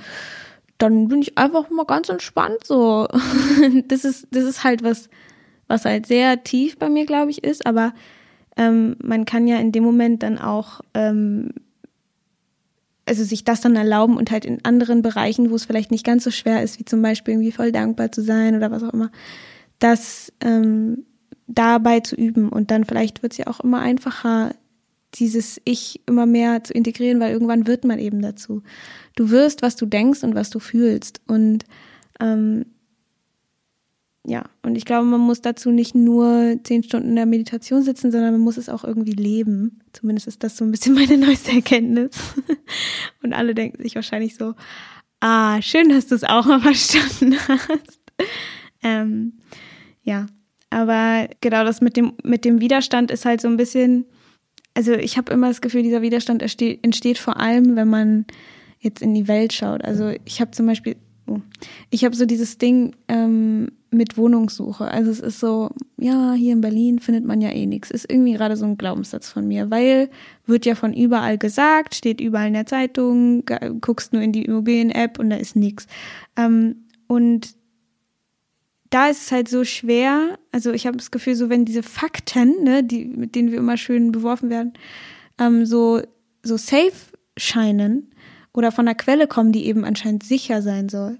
dann 0.78 1.08
bin 1.08 1.22
ich 1.22 1.38
einfach 1.38 1.70
mal 1.70 1.86
ganz 1.86 2.10
entspannt 2.10 2.64
so. 2.64 3.08
das 3.88 4.06
ist, 4.06 4.28
das 4.32 4.44
ist 4.44 4.64
halt 4.64 4.84
was, 4.84 5.10
was 5.68 5.86
halt 5.86 6.06
sehr 6.06 6.44
tief 6.44 6.78
bei 6.78 6.90
mir, 6.90 7.06
glaube 7.06 7.32
ich, 7.32 7.44
ist, 7.44 7.66
aber 7.66 7.94
ähm, 8.56 8.96
man 9.02 9.26
kann 9.26 9.48
ja 9.48 9.58
in 9.58 9.72
dem 9.72 9.84
Moment 9.84 10.24
dann 10.24 10.38
auch 10.38 10.82
ähm, 10.94 11.52
also 13.08 13.24
sich 13.24 13.44
das 13.44 13.62
dann 13.62 13.76
erlauben 13.76 14.18
und 14.18 14.32
halt 14.32 14.46
in 14.46 14.64
anderen 14.66 15.02
Bereichen, 15.02 15.50
wo 15.50 15.56
es 15.56 15.66
vielleicht 15.66 15.92
nicht 15.92 16.06
ganz 16.06 16.24
so 16.24 16.32
schwer 16.32 16.62
ist, 16.62 16.80
wie 16.80 16.86
zum 16.86 17.02
Beispiel 17.02 17.36
irgendwie 17.36 17.52
voll 17.52 17.72
dankbar 17.72 18.12
zu 18.12 18.22
sein 18.22 18.56
oder 18.56 18.70
was 18.70 18.84
auch 18.84 18.94
immer, 18.94 19.12
das 19.80 20.34
ähm, 20.42 21.06
dabei 21.48 22.02
zu 22.02 22.16
üben 22.16 22.50
und 22.50 22.70
dann 22.70 22.84
vielleicht 22.84 23.24
wird 23.24 23.32
es 23.32 23.38
ja 23.38 23.48
auch 23.48 23.62
immer 23.62 23.80
einfacher, 23.80 24.54
dieses 25.16 25.62
Ich 25.64 26.02
immer 26.06 26.26
mehr 26.26 26.64
zu 26.64 26.74
integrieren, 26.74 27.20
weil 27.20 27.32
irgendwann 27.32 27.66
wird 27.66 27.86
man 27.86 27.98
eben 27.98 28.22
dazu. 28.22 28.62
Du 29.18 29.32
wirst, 29.32 29.62
was 29.64 29.76
du 29.76 29.86
denkst 29.86 30.24
und 30.24 30.36
was 30.36 30.50
du 30.50 30.60
fühlst 30.60 31.22
und 31.28 31.66
ähm, 32.20 32.66
ja, 34.30 34.44
und 34.62 34.76
ich 34.76 34.84
glaube, 34.84 35.08
man 35.08 35.22
muss 35.22 35.42
dazu 35.42 35.72
nicht 35.72 35.96
nur 35.96 36.60
zehn 36.64 36.84
Stunden 36.84 37.10
in 37.10 37.16
der 37.16 37.26
Meditation 37.26 37.82
sitzen, 37.82 38.12
sondern 38.12 38.34
man 38.34 38.42
muss 38.42 38.58
es 38.58 38.68
auch 38.68 38.84
irgendwie 38.84 39.14
leben. 39.14 39.80
Zumindest 39.94 40.28
ist 40.28 40.44
das 40.44 40.58
so 40.58 40.66
ein 40.66 40.72
bisschen 40.72 40.94
meine 40.96 41.18
neueste 41.18 41.54
Erkenntnis. 41.54 42.12
Und 43.24 43.32
alle 43.32 43.56
denken 43.56 43.82
sich 43.82 43.96
wahrscheinlich 43.96 44.36
so, 44.36 44.54
ah, 45.22 45.62
schön, 45.62 45.88
dass 45.88 46.08
du 46.08 46.16
es 46.16 46.26
auch 46.26 46.46
mal 46.46 46.60
verstanden 46.62 47.38
hast. 47.48 48.02
Ähm, 48.84 49.40
ja, 50.04 50.26
aber 50.72 51.30
genau 51.40 51.64
das 51.64 51.80
mit 51.80 51.96
dem, 51.96 52.12
mit 52.22 52.44
dem 52.44 52.60
Widerstand 52.60 53.12
ist 53.12 53.24
halt 53.24 53.40
so 53.40 53.48
ein 53.48 53.56
bisschen, 53.56 54.06
also 54.74 54.92
ich 54.92 55.18
habe 55.18 55.32
immer 55.32 55.48
das 55.48 55.62
Gefühl, 55.62 55.84
dieser 55.84 56.02
Widerstand 56.02 56.42
entsteht, 56.42 56.84
entsteht 56.84 57.18
vor 57.18 57.38
allem, 57.38 57.78
wenn 57.78 57.88
man 57.88 58.26
jetzt 58.80 59.02
in 59.02 59.14
die 59.14 59.28
Welt 59.28 59.54
schaut. 59.54 59.84
Also 59.84 60.14
ich 60.26 60.42
habe 60.42 60.52
zum 60.52 60.66
Beispiel 60.66 60.96
Oh. 61.28 61.42
Ich 61.90 62.06
habe 62.06 62.16
so 62.16 62.26
dieses 62.26 62.58
Ding 62.58 62.96
ähm, 63.08 63.70
mit 63.92 64.18
Wohnungssuche. 64.18 64.86
Also 64.86 65.12
es 65.12 65.20
ist 65.20 65.40
so, 65.40 65.70
ja, 65.98 66.34
hier 66.34 66.54
in 66.54 66.62
Berlin 66.62 67.00
findet 67.00 67.26
man 67.26 67.42
ja 67.42 67.50
eh 67.50 67.66
nichts. 67.66 67.92
Ist 67.92 68.10
irgendwie 68.10 68.34
gerade 68.34 68.56
so 68.56 68.66
ein 68.66 68.78
Glaubenssatz 68.78 69.30
von 69.30 69.48
mir, 69.48 69.70
weil 69.70 70.10
wird 70.46 70.66
ja 70.66 70.76
von 70.76 70.94
überall 70.94 71.38
gesagt, 71.38 71.96
steht 71.96 72.22
überall 72.22 72.48
in 72.48 72.54
der 72.54 72.66
Zeitung, 72.66 73.44
guckst 73.82 74.14
nur 74.14 74.22
in 74.22 74.32
die 74.32 74.46
Immobilien-App 74.46 75.20
und 75.20 75.30
da 75.30 75.36
ist 75.36 75.56
nichts. 75.56 75.88
Ähm, 76.38 76.86
und 77.08 77.56
da 78.90 79.08
ist 79.08 79.24
es 79.24 79.32
halt 79.34 79.50
so 79.50 79.66
schwer, 79.66 80.40
also 80.54 80.72
ich 80.72 80.88
habe 80.88 80.96
das 80.96 81.12
Gefühl, 81.12 81.36
so 81.36 81.50
wenn 81.50 81.66
diese 81.66 81.84
Fakten, 81.84 82.64
ne, 82.64 82.86
die, 82.86 83.04
mit 83.04 83.36
denen 83.36 83.52
wir 83.52 83.58
immer 83.58 83.76
schön 83.76 84.14
beworfen 84.14 84.50
werden, 84.50 84.74
ähm, 85.40 85.66
so, 85.66 86.02
so 86.42 86.56
safe 86.56 86.94
scheinen, 87.36 88.12
oder 88.58 88.72
von 88.72 88.88
einer 88.88 88.96
Quelle 88.96 89.28
kommen, 89.28 89.52
die 89.52 89.68
eben 89.68 89.86
anscheinend 89.86 90.24
sicher 90.24 90.64
sein 90.64 90.90
soll, 90.90 91.20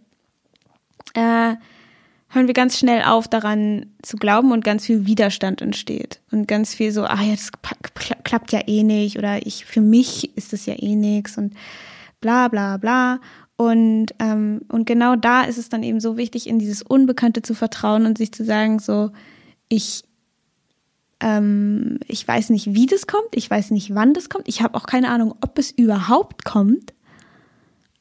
äh, 1.14 1.54
hören 2.30 2.48
wir 2.48 2.54
ganz 2.56 2.80
schnell 2.80 3.04
auf, 3.04 3.28
daran 3.28 3.86
zu 4.02 4.18
glauben 4.18 4.52
und 4.52 4.64
ganz 4.64 4.88
viel 4.88 5.06
Widerstand 5.06 5.62
entsteht. 5.62 6.20
Und 6.32 6.48
ganz 6.48 6.74
viel 6.74 6.92
so, 6.92 7.04
ah 7.04 7.22
ja, 7.22 7.36
das 7.36 7.52
klappt 8.24 8.52
ja 8.52 8.62
eh 8.66 8.82
nicht 8.82 9.20
oder 9.20 9.46
ich, 9.46 9.66
für 9.66 9.82
mich 9.82 10.36
ist 10.36 10.52
das 10.52 10.66
ja 10.66 10.74
eh 10.80 10.96
nichts 10.96 11.38
und 11.38 11.54
bla 12.22 12.48
bla 12.48 12.78
bla. 12.78 13.20
Und, 13.56 14.08
ähm, 14.18 14.62
und 14.70 14.88
genau 14.88 15.16
da 15.16 15.44
ist 15.44 15.60
es 15.60 15.70
dann 15.70 15.84
eben 15.84 16.00
so 16.00 16.18
wichtig, 16.18 16.48
in 16.48 16.58
dieses 16.58 16.82
Unbekannte 16.82 17.44
zu 17.44 17.54
vertrauen 17.54 18.08
und 18.08 18.18
sich 18.18 18.32
zu 18.32 18.46
sagen, 18.46 18.80
so, 18.80 19.12
ich, 19.70 20.04
ähm, 21.20 22.00
ich 22.08 22.28
weiß 22.28 22.50
nicht, 22.50 22.74
wie 22.74 22.88
das 22.88 23.06
kommt, 23.06 23.36
ich 23.36 23.48
weiß 23.48 23.70
nicht, 23.70 23.94
wann 23.94 24.16
das 24.16 24.30
kommt, 24.30 24.48
ich 24.48 24.64
habe 24.64 24.74
auch 24.74 24.88
keine 24.88 25.10
Ahnung, 25.10 25.36
ob 25.42 25.60
es 25.60 25.70
überhaupt 25.70 26.44
kommt, 26.44 26.94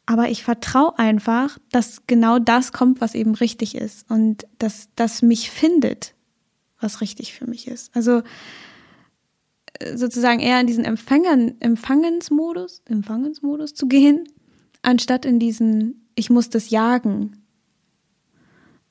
aber 0.07 0.29
ich 0.29 0.45
vertraue 0.45 0.97
einfach, 0.99 1.59
dass 1.73 2.07
genau 2.07 2.39
das 2.39 2.73
kommt, 2.73 3.01
was 3.01 3.17
eben 3.17 3.35
richtig 3.35 3.75
ist 3.75 4.09
und 4.09 4.47
dass 4.59 4.89
das 4.95 5.21
mich 5.21 5.51
findet, 5.51 6.15
was 6.81 7.01
richtig 7.01 7.35
für 7.35 7.47
mich 7.47 7.67
ist. 7.67 7.95
Also 7.95 8.23
äh, 9.81 9.97
sozusagen 9.97 10.39
eher 10.39 10.61
in 10.61 10.69
diesen 10.69 10.85
Empfängern, 10.85 11.57
Empfangensmodus, 11.59 12.83
Empfangensmodus 12.87 13.75
zu 13.75 13.89
gehen, 13.89 14.29
anstatt 14.83 15.25
in 15.25 15.41
diesen, 15.41 16.07
ich 16.15 16.31
muss 16.31 16.49
das 16.49 16.71
jagen. 16.71 17.43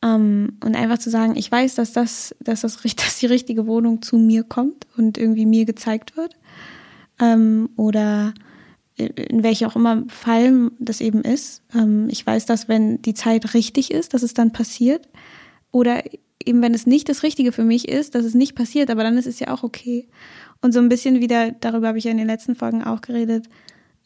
Um, 0.04 0.60
und 0.63 0.75
einfach 0.75 0.99
zu 0.99 1.10
sagen, 1.10 1.36
ich 1.36 1.51
weiß, 1.51 1.75
dass 1.75 1.93
das, 1.93 2.36
dass 2.41 2.62
das, 2.62 2.78
dass 2.95 3.19
die 3.19 3.25
richtige 3.25 3.65
Wohnung 3.65 4.01
zu 4.01 4.17
mir 4.17 4.43
kommt 4.43 4.86
und 4.97 5.17
irgendwie 5.17 5.45
mir 5.45 5.65
gezeigt 5.65 6.17
wird. 6.17 6.36
Um, 7.19 7.69
oder 7.78 8.34
in 8.97 9.43
welcher 9.43 9.67
auch 9.67 9.75
immer 9.75 10.03
Fall 10.08 10.71
das 10.79 11.01
eben 11.01 11.21
ist. 11.21 11.62
Ähm, 11.73 12.08
ich 12.10 12.25
weiß, 12.25 12.45
dass 12.45 12.69
wenn 12.69 13.01
die 13.01 13.13
Zeit 13.13 13.53
richtig 13.53 13.91
ist, 13.91 14.13
dass 14.13 14.23
es 14.23 14.34
dann 14.34 14.51
passiert. 14.51 15.10
Oder 15.71 16.03
eben 16.45 16.62
wenn 16.62 16.73
es 16.73 16.88
nicht 16.88 17.10
das 17.10 17.23
Richtige 17.23 17.51
für 17.51 17.63
mich 17.63 17.88
ist, 17.88 18.15
dass 18.15 18.23
es 18.23 18.34
nicht 18.34 18.55
passiert, 18.55 18.89
aber 18.89 19.03
dann 19.03 19.17
ist 19.17 19.27
es 19.27 19.39
ja 19.39 19.49
auch 19.49 19.63
okay. 19.63 20.08
Und 20.62 20.73
so 20.73 20.79
ein 20.79 20.89
bisschen 20.89 21.19
wieder, 21.19 21.51
darüber 21.51 21.89
habe 21.89 21.97
ich 21.97 22.05
ja 22.05 22.12
in 22.12 22.17
den 22.17 22.27
letzten 22.27 22.55
Folgen 22.55 22.84
auch 22.84 23.01
geredet, 23.01 23.49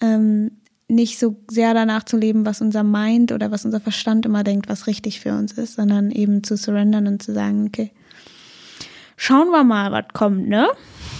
ähm, 0.02 0.52
nicht 0.88 1.20
so 1.20 1.36
sehr 1.50 1.76
danach 1.76 2.04
zu 2.04 2.18
leben, 2.18 2.46
was 2.46 2.62
unser 2.62 2.84
Mind 2.84 3.32
oder 3.32 3.52
was 3.52 3.66
unser 3.66 3.80
Verstand 3.80 4.26
immer 4.26 4.44
denkt, 4.44 4.70
was 4.70 4.88
richtig 4.88 5.20
für 5.20 5.34
uns 5.34 5.52
ist, 5.54 5.76
sondern 5.76 6.10
eben 6.10 6.44
zu 6.44 6.58
surrendern 6.58 7.06
und 7.06 7.22
zu 7.22 7.32
sagen, 7.34 7.68
okay, 7.68 7.92
schauen 9.16 9.52
wir 9.52 9.64
mal, 9.64 9.92
was 9.92 10.06
kommt, 10.14 10.50
ne? 10.50 10.68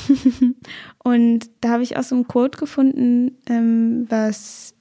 Und 1.04 1.50
da 1.62 1.70
habe 1.70 1.84
ich 1.84 1.98
auch 1.98 2.04
so 2.04 2.16
ein 2.16 2.28
Quote 2.28 2.58
gefunden, 2.58 3.38
ähm, 3.48 4.06
was 4.10 4.74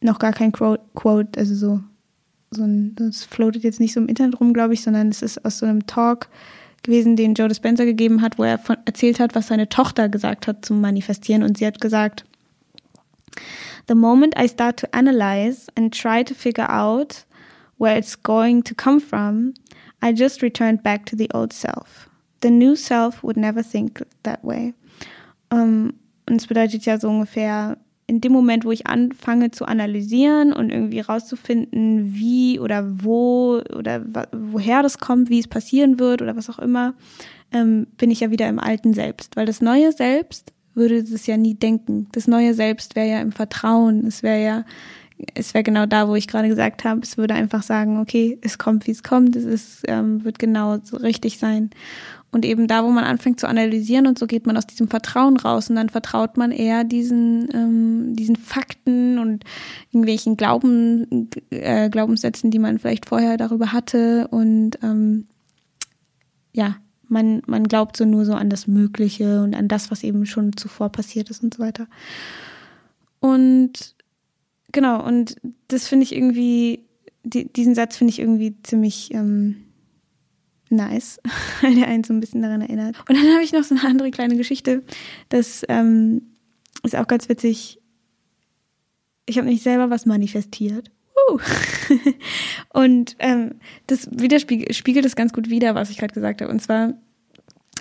noch 0.00 0.18
gar 0.18 0.32
kein 0.32 0.52
Quote, 0.52 1.38
also 1.38 1.54
so, 1.54 1.80
so 2.50 2.62
ein, 2.62 2.94
das 2.96 3.24
floatet 3.24 3.64
jetzt 3.64 3.80
nicht 3.80 3.94
so 3.94 4.00
im 4.00 4.08
Internet 4.08 4.40
rum, 4.40 4.52
glaube 4.52 4.74
ich, 4.74 4.82
sondern 4.82 5.08
es 5.08 5.22
ist 5.22 5.44
aus 5.44 5.58
so 5.58 5.66
einem 5.66 5.86
Talk 5.86 6.28
gewesen, 6.82 7.16
den 7.16 7.34
Joe 7.34 7.48
Dispenza 7.48 7.84
gegeben 7.84 8.20
hat, 8.20 8.38
wo 8.38 8.44
er 8.44 8.58
von, 8.58 8.76
erzählt 8.84 9.18
hat, 9.18 9.34
was 9.34 9.48
seine 9.48 9.68
Tochter 9.68 10.08
gesagt 10.08 10.46
hat 10.46 10.64
zum 10.64 10.80
Manifestieren. 10.80 11.42
Und 11.42 11.58
sie 11.58 11.66
hat 11.66 11.80
gesagt, 11.80 12.24
The 13.88 13.94
moment 13.94 14.34
I 14.38 14.48
start 14.48 14.78
to 14.78 14.86
analyze 14.92 15.66
and 15.76 15.92
try 15.92 16.22
to 16.24 16.34
figure 16.34 16.70
out 16.70 17.24
where 17.78 17.98
it's 17.98 18.22
going 18.22 18.62
to 18.64 18.74
come 18.74 19.00
from, 19.00 19.54
I 20.02 20.12
just 20.12 20.42
returned 20.42 20.82
back 20.82 21.04
to 21.06 21.16
the 21.16 21.28
old 21.34 21.52
self. 21.52 22.08
The 22.44 22.50
new 22.50 22.76
self 22.76 23.22
would 23.22 23.38
never 23.38 23.64
think 23.64 24.04
that 24.22 24.44
way. 24.44 24.74
Ähm, 25.50 25.94
und 26.28 26.36
es 26.36 26.46
bedeutet 26.46 26.84
ja 26.84 26.98
so 26.98 27.08
ungefähr, 27.08 27.78
in 28.06 28.20
dem 28.20 28.32
Moment, 28.32 28.66
wo 28.66 28.70
ich 28.70 28.86
anfange 28.86 29.50
zu 29.50 29.64
analysieren 29.64 30.52
und 30.52 30.68
irgendwie 30.68 31.00
rauszufinden, 31.00 32.14
wie 32.14 32.60
oder 32.60 33.02
wo 33.02 33.62
oder 33.74 34.04
woher 34.32 34.82
das 34.82 34.98
kommt, 34.98 35.30
wie 35.30 35.38
es 35.38 35.48
passieren 35.48 35.98
wird 35.98 36.20
oder 36.20 36.36
was 36.36 36.50
auch 36.50 36.58
immer, 36.58 36.92
ähm, 37.50 37.86
bin 37.96 38.10
ich 38.10 38.20
ja 38.20 38.30
wieder 38.30 38.46
im 38.46 38.58
alten 38.58 38.92
Selbst. 38.92 39.36
Weil 39.36 39.46
das 39.46 39.62
neue 39.62 39.92
Selbst 39.92 40.52
würde 40.74 41.02
das 41.02 41.26
ja 41.26 41.38
nie 41.38 41.54
denken. 41.54 42.08
Das 42.12 42.28
neue 42.28 42.52
Selbst 42.52 42.94
wäre 42.94 43.08
ja 43.08 43.20
im 43.22 43.32
Vertrauen. 43.32 44.06
Es 44.06 44.22
wäre 44.22 44.44
ja, 44.44 44.64
es 45.34 45.54
wäre 45.54 45.64
genau 45.64 45.86
da, 45.86 46.08
wo 46.08 46.14
ich 46.14 46.28
gerade 46.28 46.48
gesagt 46.48 46.84
habe, 46.84 47.00
es 47.02 47.16
würde 47.16 47.32
einfach 47.32 47.62
sagen, 47.62 48.00
okay, 48.00 48.38
es 48.42 48.58
kommt, 48.58 48.86
wie 48.86 48.90
es 48.90 49.02
kommt, 49.02 49.34
es 49.34 49.44
ist, 49.44 49.84
ähm, 49.88 50.24
wird 50.24 50.38
genau 50.38 50.78
so 50.82 50.98
richtig 50.98 51.38
sein. 51.38 51.70
Und 52.34 52.44
eben 52.44 52.66
da, 52.66 52.84
wo 52.84 52.90
man 52.90 53.04
anfängt 53.04 53.38
zu 53.38 53.46
analysieren 53.46 54.08
und 54.08 54.18
so 54.18 54.26
geht 54.26 54.44
man 54.44 54.56
aus 54.56 54.66
diesem 54.66 54.88
Vertrauen 54.88 55.36
raus 55.36 55.70
und 55.70 55.76
dann 55.76 55.88
vertraut 55.88 56.36
man 56.36 56.50
eher 56.50 56.82
diesen, 56.82 57.48
ähm, 57.54 58.16
diesen 58.16 58.34
Fakten 58.34 59.20
und 59.20 59.44
irgendwelchen 59.92 60.36
Glauben, 60.36 61.30
äh, 61.50 61.88
Glaubenssätzen, 61.88 62.50
die 62.50 62.58
man 62.58 62.80
vielleicht 62.80 63.06
vorher 63.06 63.36
darüber 63.36 63.72
hatte 63.72 64.26
und 64.28 64.72
ähm, 64.82 65.28
ja, 66.52 66.76
man, 67.08 67.42
man 67.46 67.68
glaubt 67.68 67.96
so 67.96 68.04
nur 68.04 68.24
so 68.24 68.34
an 68.34 68.50
das 68.50 68.66
Mögliche 68.66 69.42
und 69.42 69.54
an 69.54 69.68
das, 69.68 69.92
was 69.92 70.02
eben 70.02 70.26
schon 70.26 70.56
zuvor 70.56 70.90
passiert 70.90 71.30
ist 71.30 71.42
und 71.42 71.54
so 71.54 71.62
weiter. 71.62 71.86
Und 73.20 73.94
genau, 74.72 75.04
und 75.06 75.36
das 75.68 75.86
finde 75.86 76.02
ich 76.02 76.14
irgendwie, 76.14 76.84
die, 77.22 77.52
diesen 77.52 77.74
Satz 77.74 77.96
finde 77.96 78.10
ich 78.10 78.18
irgendwie 78.18 78.56
ziemlich 78.62 79.14
ähm, 79.14 79.63
nice, 80.76 81.20
weil 81.62 81.74
der 81.74 81.88
einen 81.88 82.04
so 82.04 82.12
ein 82.12 82.20
bisschen 82.20 82.42
daran 82.42 82.60
erinnert. 82.60 82.98
Und 83.08 83.16
dann 83.16 83.32
habe 83.32 83.42
ich 83.42 83.52
noch 83.52 83.64
so 83.64 83.74
eine 83.74 83.84
andere 83.84 84.10
kleine 84.10 84.36
Geschichte. 84.36 84.82
Das 85.28 85.64
ähm, 85.68 86.22
ist 86.82 86.96
auch 86.96 87.06
ganz 87.06 87.28
witzig. 87.28 87.80
Ich 89.26 89.38
habe 89.38 89.48
nicht 89.48 89.62
selber 89.62 89.90
was 89.90 90.06
manifestiert. 90.06 90.90
Und 92.72 93.16
ähm, 93.18 93.54
das 93.86 94.08
widerspiegelt 94.10 94.74
spiegelt 94.74 95.04
das 95.04 95.16
ganz 95.16 95.32
gut 95.32 95.48
wider, 95.48 95.74
was 95.74 95.90
ich 95.90 95.96
gerade 95.96 96.12
gesagt 96.12 96.42
habe. 96.42 96.50
Und 96.50 96.60
zwar 96.60 96.94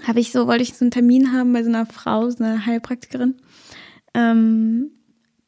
habe 0.08 0.19
ich 0.19 0.32
so, 0.32 0.47
wollte 0.47 0.63
ich 0.63 0.73
so 0.73 0.86
einen 0.86 0.91
Termin 0.91 1.34
haben 1.34 1.53
bei 1.53 1.63
so 1.63 1.69
einer 1.69 1.86
Frau, 1.86 2.29
so 2.29 2.43
einer 2.43 2.65
Heilpraktikerin. 2.65 3.36
Ähm, 4.13 4.91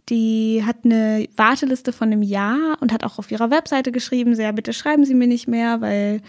die 0.10 0.64
hat 0.64 0.86
eine 0.86 1.28
Warteliste 1.36 1.92
von 1.92 2.12
einem 2.12 2.22
Jahr 2.22 2.78
und 2.80 2.94
hat 2.94 3.04
auch 3.04 3.18
auf 3.18 3.32
ihrer 3.32 3.50
Webseite 3.50 3.92
geschrieben, 3.92 4.36
sehr 4.36 4.54
bitte 4.54 4.72
schreiben 4.72 5.04
Sie 5.04 5.16
mir 5.16 5.28
nicht 5.28 5.48
mehr, 5.48 5.82
weil 5.82 6.22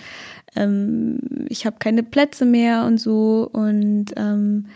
ähm, 0.57 1.19
ich 1.49 1.67
habe 1.67 1.77
keine 1.79 2.03
Plätze 2.03 2.45
mehr 2.45 2.85
und 2.85 2.99
so 2.99 3.49
und 3.53 4.07
ähm, 4.17 4.67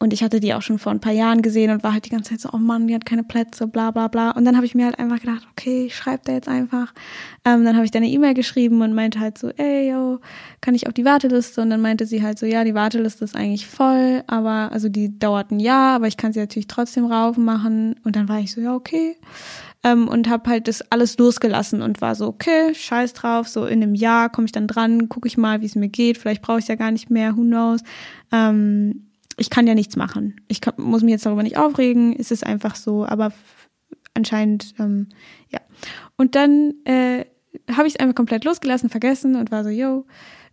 Und 0.00 0.12
ich 0.12 0.22
hatte 0.22 0.40
die 0.40 0.52
auch 0.52 0.60
schon 0.60 0.78
vor 0.78 0.92
ein 0.92 1.00
paar 1.00 1.14
Jahren 1.14 1.40
gesehen 1.40 1.70
und 1.70 1.82
war 1.82 1.92
halt 1.94 2.04
die 2.04 2.10
ganze 2.10 2.30
Zeit 2.30 2.40
so, 2.40 2.50
oh 2.52 2.58
Mann, 2.58 2.88
die 2.88 2.94
hat 2.94 3.06
keine 3.06 3.22
Plätze, 3.24 3.66
bla 3.66 3.90
bla 3.90 4.08
bla. 4.08 4.32
Und 4.32 4.44
dann 4.44 4.56
habe 4.56 4.66
ich 4.66 4.74
mir 4.74 4.84
halt 4.84 4.98
einfach 4.98 5.20
gedacht, 5.20 5.46
okay, 5.52 5.86
ich 5.86 5.96
schreibe 5.96 6.22
da 6.26 6.32
jetzt 6.32 6.48
einfach. 6.48 6.92
Ähm, 7.46 7.64
dann 7.64 7.74
habe 7.76 7.86
ich 7.86 7.90
da 7.90 8.00
eine 8.00 8.08
E-Mail 8.08 8.34
geschrieben 8.34 8.82
und 8.82 8.92
meinte 8.92 9.18
halt 9.20 9.38
so, 9.38 9.48
ey, 9.56 9.88
yo, 9.90 10.18
kann 10.60 10.74
ich 10.74 10.86
auf 10.88 10.92
die 10.92 11.06
Warteliste? 11.06 11.62
Und 11.62 11.70
dann 11.70 11.80
meinte 11.80 12.04
sie 12.04 12.22
halt 12.22 12.38
so, 12.38 12.44
ja, 12.44 12.64
die 12.64 12.74
Warteliste 12.74 13.24
ist 13.24 13.36
eigentlich 13.36 13.66
voll, 13.66 14.24
aber, 14.26 14.72
also 14.72 14.90
die 14.90 15.18
dauert 15.18 15.50
ein 15.52 15.60
Jahr, 15.60 15.94
aber 15.96 16.08
ich 16.08 16.18
kann 16.18 16.32
sie 16.34 16.40
natürlich 16.40 16.66
trotzdem 16.68 17.06
rauf 17.06 17.38
machen. 17.38 17.94
Und 18.04 18.16
dann 18.16 18.28
war 18.28 18.40
ich 18.40 18.52
so, 18.52 18.60
ja, 18.60 18.74
okay. 18.74 19.16
Ähm, 19.84 20.08
und 20.08 20.28
habe 20.28 20.50
halt 20.50 20.66
das 20.66 20.82
alles 20.90 21.18
losgelassen 21.18 21.82
und 21.82 22.00
war 22.00 22.14
so, 22.14 22.26
okay, 22.26 22.74
scheiß 22.74 23.12
drauf, 23.12 23.46
so 23.46 23.66
in 23.66 23.82
einem 23.82 23.94
Jahr 23.94 24.30
komme 24.30 24.46
ich 24.46 24.52
dann 24.52 24.66
dran, 24.66 25.08
gucke 25.08 25.28
ich 25.28 25.36
mal, 25.36 25.60
wie 25.60 25.66
es 25.66 25.76
mir 25.76 25.88
geht, 25.88 26.18
vielleicht 26.18 26.42
brauche 26.42 26.58
ich 26.58 26.68
ja 26.68 26.74
gar 26.74 26.90
nicht 26.90 27.10
mehr, 27.10 27.36
who 27.36 27.42
knows. 27.42 27.80
Ähm, 28.32 29.10
ich 29.36 29.50
kann 29.50 29.66
ja 29.66 29.74
nichts 29.74 29.96
machen. 29.96 30.40
Ich 30.48 30.60
kann, 30.60 30.74
muss 30.78 31.02
mich 31.02 31.12
jetzt 31.12 31.26
darüber 31.26 31.42
nicht 31.42 31.58
aufregen, 31.58 32.16
es 32.18 32.30
ist 32.30 32.46
einfach 32.46 32.76
so, 32.76 33.04
aber 33.06 33.32
anscheinend, 34.14 34.74
ähm, 34.78 35.08
ja. 35.50 35.60
Und 36.16 36.34
dann 36.34 36.74
äh, 36.84 37.24
habe 37.72 37.86
ich 37.86 37.94
es 37.94 38.00
einfach 38.00 38.14
komplett 38.14 38.44
losgelassen, 38.44 38.88
vergessen 38.88 39.36
und 39.36 39.50
war 39.50 39.64
so, 39.64 39.70
yo, 39.70 40.06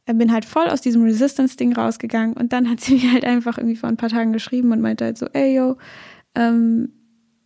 äh, 0.05 0.13
bin 0.13 0.31
halt 0.31 0.45
voll 0.45 0.67
aus 0.67 0.81
diesem 0.81 1.03
Resistance-Ding 1.03 1.73
rausgegangen 1.73 2.35
und 2.35 2.53
dann 2.53 2.69
hat 2.69 2.81
sie 2.81 2.95
mir 2.95 3.13
halt 3.13 3.25
einfach 3.25 3.57
irgendwie 3.57 3.77
vor 3.77 3.89
ein 3.89 3.97
paar 3.97 4.09
Tagen 4.09 4.33
geschrieben 4.33 4.71
und 4.71 4.81
meinte 4.81 5.05
halt 5.05 5.17
so, 5.17 5.27
ey, 5.27 5.55
yo, 5.55 5.77
ähm, 6.35 6.89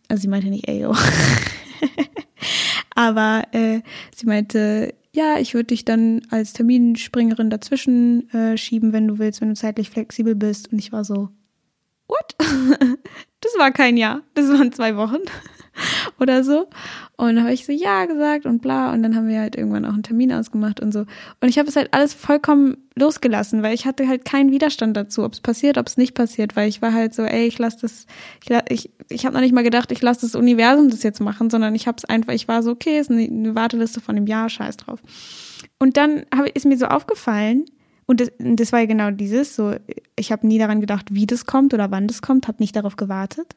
also 0.08 0.22
sie 0.22 0.28
meinte 0.28 0.48
nicht 0.48 0.68
ey, 0.68 0.82
yo, 0.82 0.94
Aber 2.94 3.44
äh, 3.52 3.80
sie 4.14 4.26
meinte, 4.26 4.94
ja, 5.12 5.38
ich 5.38 5.54
würde 5.54 5.68
dich 5.68 5.84
dann 5.84 6.22
als 6.30 6.52
Terminspringerin 6.52 7.50
dazwischen 7.50 8.30
äh, 8.30 8.56
schieben, 8.56 8.92
wenn 8.92 9.08
du 9.08 9.18
willst, 9.18 9.40
wenn 9.40 9.48
du 9.48 9.54
zeitlich 9.54 9.90
flexibel 9.90 10.34
bist. 10.34 10.72
Und 10.72 10.78
ich 10.78 10.92
war 10.92 11.04
so, 11.04 11.30
what? 12.06 12.36
das 12.38 13.52
war 13.58 13.70
kein 13.70 13.96
Jahr, 13.96 14.22
das 14.34 14.48
waren 14.48 14.72
zwei 14.72 14.96
Wochen 14.96 15.22
oder 16.20 16.44
so. 16.44 16.68
Und 17.16 17.36
dann 17.36 17.40
habe 17.44 17.52
ich 17.52 17.64
so 17.64 17.72
ja 17.72 18.04
gesagt 18.04 18.46
und 18.46 18.60
bla. 18.60 18.92
Und 18.92 19.02
dann 19.02 19.16
haben 19.16 19.28
wir 19.28 19.40
halt 19.40 19.56
irgendwann 19.56 19.84
auch 19.84 19.94
einen 19.94 20.02
Termin 20.02 20.32
ausgemacht 20.32 20.80
und 20.80 20.92
so. 20.92 21.00
Und 21.40 21.48
ich 21.48 21.58
habe 21.58 21.68
es 21.68 21.76
halt 21.76 21.94
alles 21.94 22.12
vollkommen 22.12 22.85
losgelassen, 22.98 23.62
weil 23.62 23.74
ich 23.74 23.86
hatte 23.86 24.08
halt 24.08 24.24
keinen 24.24 24.50
Widerstand 24.50 24.96
dazu, 24.96 25.22
ob 25.22 25.34
es 25.34 25.40
passiert, 25.40 25.76
ob 25.76 25.86
es 25.86 25.98
nicht 25.98 26.14
passiert, 26.14 26.56
weil 26.56 26.68
ich 26.68 26.80
war 26.80 26.94
halt 26.94 27.14
so, 27.14 27.22
ey, 27.22 27.46
ich 27.46 27.58
lasse 27.58 27.78
das, 27.82 28.06
ich, 28.42 28.56
ich, 28.70 28.90
ich 29.10 29.26
habe 29.26 29.34
noch 29.34 29.42
nicht 29.42 29.54
mal 29.54 29.62
gedacht, 29.62 29.92
ich 29.92 30.00
lasse 30.00 30.22
das 30.22 30.34
Universum 30.34 30.88
das 30.88 31.02
jetzt 31.02 31.20
machen, 31.20 31.50
sondern 31.50 31.74
ich 31.74 31.86
habe 31.86 31.98
es 31.98 32.06
einfach, 32.06 32.32
ich 32.32 32.48
war 32.48 32.62
so, 32.62 32.70
okay, 32.70 32.98
ist 32.98 33.10
eine, 33.10 33.24
eine 33.24 33.54
Warteliste 33.54 34.00
von 34.00 34.16
einem 34.16 34.26
Jahr, 34.26 34.48
scheiß 34.48 34.78
drauf. 34.78 35.00
Und 35.78 35.98
dann 35.98 36.24
hab, 36.34 36.46
ist 36.48 36.64
mir 36.64 36.78
so 36.78 36.86
aufgefallen, 36.86 37.66
und 38.06 38.20
das, 38.20 38.30
das 38.38 38.72
war 38.72 38.80
ja 38.80 38.86
genau 38.86 39.10
dieses, 39.10 39.56
so, 39.56 39.74
ich 40.16 40.32
habe 40.32 40.46
nie 40.46 40.58
daran 40.58 40.80
gedacht, 40.80 41.06
wie 41.10 41.26
das 41.26 41.44
kommt 41.44 41.74
oder 41.74 41.90
wann 41.90 42.06
das 42.06 42.22
kommt, 42.22 42.48
habe 42.48 42.62
nicht 42.62 42.76
darauf 42.76 42.96
gewartet. 42.96 43.56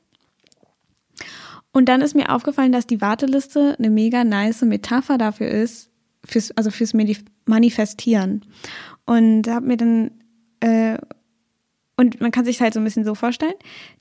Und 1.72 1.86
dann 1.88 2.02
ist 2.02 2.16
mir 2.16 2.34
aufgefallen, 2.34 2.72
dass 2.72 2.88
die 2.88 3.00
Warteliste 3.00 3.76
eine 3.78 3.92
mega 3.92 4.24
nice 4.24 4.64
Metapher 4.64 5.20
dafür 5.20 5.50
ist, 5.50 5.92
fürs, 6.26 6.52
also 6.52 6.72
fürs 6.72 6.94
Manifestieren. 7.46 8.46
Und 9.10 9.48
habe 9.48 9.66
mir 9.66 9.76
dann, 9.76 10.12
äh, 10.60 11.00
und 11.98 12.22
man 12.22 12.30
kann 12.30 12.46
sich 12.46 12.62
halt 12.62 12.76
so 12.76 12.80
ein 12.80 12.84
bisschen 12.84 13.04
so 13.04 13.16
vorstellen, 13.16 13.56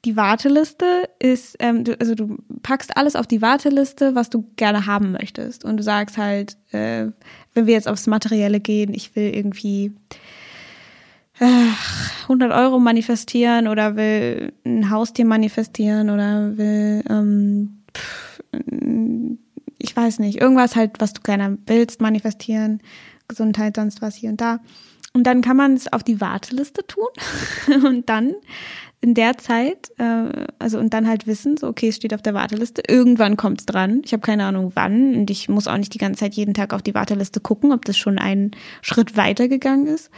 die 0.04 0.16
Warteliste 0.16 1.08
ist, 1.18 1.56
ähm, 1.60 1.82
du, 1.82 1.98
also 1.98 2.14
du 2.14 2.36
packst 2.62 2.94
alles 2.94 3.16
auf 3.16 3.26
die 3.26 3.40
Warteliste, 3.40 4.14
was 4.14 4.28
du 4.28 4.44
gerne 4.56 4.84
haben 4.84 5.12
möchtest. 5.12 5.64
Und 5.64 5.78
du 5.78 5.82
sagst 5.82 6.18
halt, 6.18 6.58
äh, 6.72 7.06
wenn 7.54 7.66
wir 7.66 7.72
jetzt 7.72 7.88
aufs 7.88 8.06
Materielle 8.06 8.60
gehen, 8.60 8.92
ich 8.92 9.16
will 9.16 9.34
irgendwie 9.34 9.92
100 11.40 12.52
Euro 12.52 12.78
manifestieren 12.78 13.66
oder 13.66 13.96
will 13.96 14.52
ein 14.66 14.90
Haustier 14.90 15.24
manifestieren 15.24 16.10
oder 16.10 16.58
will, 16.58 17.02
ähm, 17.08 17.78
ich 19.78 19.96
weiß 19.96 20.18
nicht, 20.18 20.38
irgendwas 20.38 20.76
halt, 20.76 21.00
was 21.00 21.14
du 21.14 21.22
gerne 21.22 21.56
willst, 21.66 22.02
manifestieren, 22.02 22.82
Gesundheit, 23.26 23.76
sonst 23.76 24.02
was 24.02 24.14
hier 24.16 24.28
und 24.28 24.42
da. 24.42 24.60
Und 25.18 25.24
dann 25.24 25.40
kann 25.40 25.56
man 25.56 25.74
es 25.74 25.92
auf 25.92 26.04
die 26.04 26.20
Warteliste 26.20 26.86
tun 26.86 27.08
und 27.84 28.08
dann 28.08 28.34
in 29.00 29.14
der 29.14 29.36
Zeit, 29.36 29.90
äh, 29.98 30.46
also 30.60 30.78
und 30.78 30.94
dann 30.94 31.08
halt 31.08 31.26
wissen, 31.26 31.56
so 31.56 31.66
okay, 31.66 31.88
es 31.88 31.96
steht 31.96 32.14
auf 32.14 32.22
der 32.22 32.34
Warteliste, 32.34 32.82
irgendwann 32.86 33.36
kommt's 33.36 33.66
dran. 33.66 34.00
Ich 34.04 34.12
habe 34.12 34.20
keine 34.20 34.44
Ahnung 34.44 34.70
wann 34.76 35.16
und 35.16 35.28
ich 35.28 35.48
muss 35.48 35.66
auch 35.66 35.76
nicht 35.76 35.92
die 35.92 35.98
ganze 35.98 36.20
Zeit 36.20 36.34
jeden 36.34 36.54
Tag 36.54 36.72
auf 36.72 36.82
die 36.82 36.94
Warteliste 36.94 37.40
gucken, 37.40 37.72
ob 37.72 37.84
das 37.84 37.98
schon 37.98 38.16
einen 38.16 38.52
Schritt 38.80 39.16
weitergegangen 39.16 39.88
ist, 39.88 40.08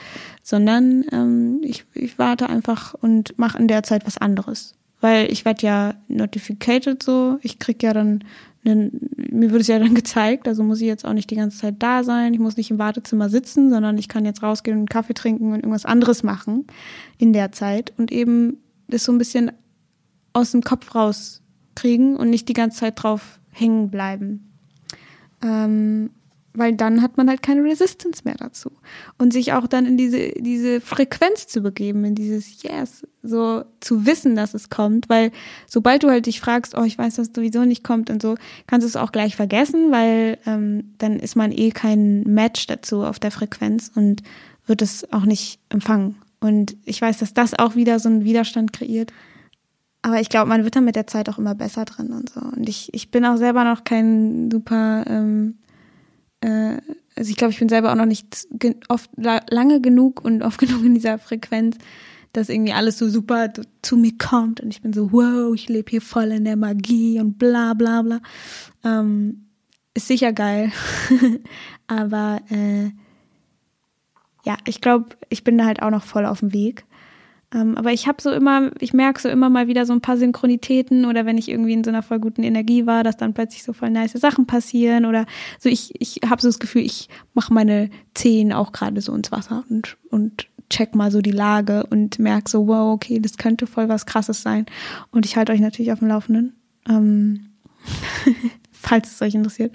sondern 0.43 1.07
ähm, 1.13 1.63
ich, 1.63 1.87
ich 1.95 2.19
warte 2.19 2.51
einfach 2.51 2.93
und 2.93 3.39
mache 3.39 3.57
in 3.57 3.69
der 3.69 3.85
Zeit 3.85 4.07
was 4.07 4.19
anderes. 4.19 4.75
Weil 5.01 5.33
ich 5.33 5.47
werde 5.47 5.67
ja 5.67 5.95
notificated 6.09 7.03
so, 7.03 7.39
ich 7.41 7.59
krieg 7.59 7.83
ja 7.83 7.95
dann 7.95 8.23
mir 8.63 9.51
wird 9.51 9.63
es 9.63 9.69
ja 9.69 9.79
dann 9.79 9.95
gezeigt, 9.95 10.47
also 10.47 10.63
muss 10.63 10.81
ich 10.81 10.87
jetzt 10.87 11.05
auch 11.07 11.13
nicht 11.13 11.31
die 11.31 11.37
ganze 11.37 11.59
Zeit 11.59 11.77
da 11.79 12.05
sein, 12.05 12.35
ich 12.35 12.41
muss 12.41 12.57
nicht 12.57 12.71
im 12.71 12.79
Wartezimmer 12.79 13.29
sitzen, 13.29 13.71
sondern 13.71 13.97
ich 13.97 14.09
kann 14.09 14.25
jetzt 14.25 14.43
rausgehen 14.43 14.77
und 14.77 14.81
einen 14.81 14.89
Kaffee 14.89 15.15
trinken 15.15 15.53
und 15.53 15.61
irgendwas 15.61 15.87
anderes 15.87 16.23
machen 16.23 16.67
in 17.19 17.33
der 17.33 17.53
Zeit 17.53 17.93
und 17.97 18.13
eben 18.13 18.59
das 18.89 19.05
so 19.05 19.13
ein 19.13 19.19
bisschen 19.19 19.53
aus 20.33 20.53
dem 20.53 20.63
Kopf 20.63 20.95
rauskriegen 20.95 22.17
und 22.17 22.31
nicht 22.31 22.49
die 22.49 22.55
ganze 22.55 22.81
Zeit 22.81 23.03
drauf 23.03 23.41
hängen 23.51 23.91
bleiben. 23.91 24.53
Ähm, 25.43 26.11
weil 26.53 26.75
dann 26.75 27.03
hat 27.03 27.17
man 27.17 27.29
halt 27.29 27.43
keine 27.43 27.63
Resistance 27.63 28.23
mehr 28.25 28.35
dazu. 28.35 28.71
Und 29.19 29.33
sich 29.33 29.53
auch 29.53 29.67
dann 29.67 29.87
in 29.87 29.97
diese, 29.97 30.33
diese 30.33 30.81
Frequenz 30.81 31.47
zu 31.47 31.61
begeben, 31.61 32.05
in 32.05 32.15
dieses 32.15 32.63
Yes, 32.63 33.07
so 33.23 33.65
zu 33.81 34.07
wissen, 34.07 34.35
dass 34.35 34.55
es 34.55 34.71
kommt, 34.71 35.09
weil 35.09 35.31
sobald 35.67 36.03
du 36.03 36.09
halt 36.09 36.27
dich 36.27 36.41
fragst, 36.41 36.77
oh, 36.77 36.83
ich 36.83 36.99
weiß, 36.99 37.17
dass 37.17 37.29
es 37.29 37.33
sowieso 37.35 37.65
nicht 37.65 37.85
kommt 37.85 38.11
und 38.11 38.21
so, 38.21 38.37
kannst 38.67 38.85
du 38.85 38.89
es 38.89 38.97
auch 38.97 39.13
gleich 39.13 39.37
vergessen, 39.37 39.93
weil 39.93 40.39
ähm, 40.47 40.95
dann 40.99 41.21
ist 41.21 41.37
man 41.37 41.53
eh 41.53 41.71
kein 41.71 42.23
Match 42.23 42.67
dazu 42.67 43.05
auf 43.05 43.19
der 43.19 43.31
Frequenz 43.31 43.91
und 43.95 44.23
wird 44.67 44.83
es 44.83 45.13
auch 45.13 45.25
nicht 45.25 45.61
empfangen. 45.69 46.17
Und 46.41 46.77
ich 46.85 47.01
weiß, 47.01 47.19
dass 47.19 47.35
das 47.35 47.59
auch 47.59 47.77
wieder 47.77 47.99
so 48.01 48.09
einen 48.09 48.25
Widerstand 48.25 48.73
kreiert. 48.73 49.13
Aber 50.03 50.21
ich 50.21 50.31
glaube, 50.31 50.49
man 50.49 50.65
wird 50.65 50.77
dann 50.77 50.87
mit 50.87 50.97
der 50.97 51.07
Zeit 51.07 51.29
auch 51.29 51.39
immer 51.39 51.55
besser 51.55 51.85
drin 51.85 52.13
und 52.13 52.31
so. 52.31 52.41
Und 52.41 52.69
ich, 52.69 52.93
ich 52.95 53.11
bin 53.11 53.25
auch 53.27 53.37
selber 53.37 53.65
noch 53.65 53.85
kein 53.85 54.51
super, 54.51 55.05
ähm, 55.07 55.59
äh, 56.41 56.79
also 57.17 57.31
ich 57.31 57.37
glaube, 57.37 57.53
ich 57.53 57.59
bin 57.59 57.69
selber 57.69 57.93
auch 57.93 57.97
noch 57.97 58.07
nicht 58.07 58.49
oft 58.89 59.11
lange 59.17 59.81
genug 59.81 60.25
und 60.25 60.43
oft 60.43 60.59
genug 60.59 60.85
in 60.85 60.95
dieser 60.95 61.19
Frequenz, 61.19 61.77
dass 62.33 62.49
irgendwie 62.49 62.73
alles 62.73 62.99
so 62.99 63.09
super 63.09 63.53
zu 63.83 63.97
mir 63.97 64.17
kommt 64.17 64.61
und 64.61 64.71
ich 64.71 64.83
bin 64.83 64.93
so, 64.93 65.13
wow, 65.13 65.55
ich 65.55 65.69
lebe 65.69 65.91
hier 65.91 66.01
voll 66.01 66.31
in 66.33 66.45
der 66.45 66.57
Magie 66.57 67.21
und 67.21 67.39
bla 67.39 67.75
bla 67.75 68.03
bla. 68.03 68.21
Ähm, 68.85 69.47
ist 69.95 70.07
sicher 70.07 70.33
geil. 70.33 70.73
Aber 71.89 72.41
äh, 72.51 72.91
ja, 74.45 74.57
ich 74.65 74.81
glaube, 74.81 75.17
ich 75.29 75.45
bin 75.45 75.59
da 75.59 75.67
halt 75.67 75.83
auch 75.83 75.91
noch 75.91 76.05
voll 76.05 76.25
auf 76.25 76.41
dem 76.41 76.53
Weg. 76.53 76.85
Ähm, 77.53 77.77
aber 77.77 77.93
ich 77.93 78.07
habe 78.07 78.23
so 78.23 78.31
immer, 78.31 78.71
ich 78.81 78.93
merke 78.93 79.21
so 79.21 79.29
immer 79.29 79.51
mal 79.51 79.67
wieder 79.67 79.85
so 79.85 79.93
ein 79.93 80.01
paar 80.01 80.17
Synchronitäten 80.17 81.05
oder 81.05 81.27
wenn 81.27 81.37
ich 81.37 81.49
irgendwie 81.49 81.73
in 81.73 81.83
so 81.83 81.91
einer 81.91 82.03
voll 82.03 82.21
guten 82.21 82.43
Energie 82.43 82.87
war, 82.87 83.03
dass 83.03 83.17
dann 83.17 83.35
plötzlich 83.35 83.65
so 83.65 83.73
voll 83.73 83.91
nice 83.91 84.13
Sachen 84.13 84.47
passieren 84.47 85.05
oder 85.05 85.27
so 85.59 85.69
ich, 85.69 86.01
ich 86.01 86.21
habe 86.29 86.41
so 86.41 86.49
das 86.49 86.61
Gefühl, 86.61 86.83
ich 86.83 87.09
mache 87.35 87.53
meine 87.53 87.91
Zehen 88.15 88.53
auch 88.53 88.71
gerade 88.73 89.01
so 89.01 89.13
ins 89.15 89.33
Wasser 89.33 89.65
und, 89.69 89.97
und 90.11 90.47
check 90.69 90.95
mal 90.95 91.11
so 91.11 91.21
die 91.21 91.33
Lage 91.33 91.87
und 91.91 92.21
merke 92.21 92.49
so, 92.49 92.69
wow, 92.69 92.93
okay, 92.95 93.19
das 93.19 93.37
könnte 93.37 93.67
voll 93.67 93.89
was 93.89 94.07
krasses 94.07 94.43
sein. 94.43 94.67
Und 95.11 95.27
ich 95.27 95.37
halte 95.37 95.53
euch 95.53 95.61
natürlich 95.61 95.91
auf 95.91 95.99
dem 95.99 96.09
Laufenden. 96.09 96.55
Ähm, 96.89 97.51
falls 98.71 99.11
es 99.11 99.23
euch 99.23 99.35
interessiert. 99.35 99.75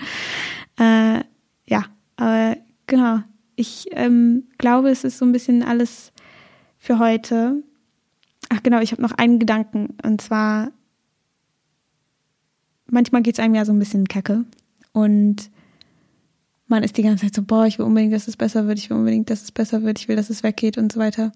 Äh, 0.79 1.19
ja, 1.67 1.83
aber 2.15 2.55
genau 2.87 3.19
ich 3.55 3.87
ähm, 3.91 4.43
glaube, 4.57 4.89
es 4.89 5.03
ist 5.03 5.17
so 5.17 5.25
ein 5.25 5.31
bisschen 5.31 5.63
alles 5.63 6.11
für 6.85 6.99
heute. 6.99 7.63
Ach 8.49 8.61
genau, 8.61 8.79
ich 8.79 8.91
habe 8.91 9.01
noch 9.01 9.11
einen 9.11 9.39
Gedanken. 9.39 9.95
Und 10.03 10.21
zwar, 10.21 10.71
manchmal 12.85 13.23
geht 13.23 13.35
es 13.35 13.39
einem 13.43 13.55
ja 13.55 13.65
so 13.65 13.73
ein 13.73 13.79
bisschen 13.79 14.07
kacke. 14.07 14.45
Und 14.93 15.49
man 16.67 16.83
ist 16.83 16.97
die 16.97 17.03
ganze 17.03 17.25
Zeit 17.25 17.35
so, 17.35 17.41
boah, 17.41 17.65
ich 17.65 17.79
will 17.79 17.85
unbedingt, 17.85 18.13
dass 18.13 18.27
es 18.27 18.37
besser 18.37 18.67
wird, 18.67 18.77
ich 18.77 18.89
will 18.89 18.97
unbedingt, 18.97 19.29
dass 19.29 19.41
es 19.41 19.51
besser 19.51 19.83
wird, 19.83 19.99
ich 19.99 20.07
will, 20.07 20.15
dass 20.15 20.29
es 20.29 20.43
weggeht 20.43 20.77
und 20.77 20.91
so 20.91 20.99
weiter. 20.99 21.31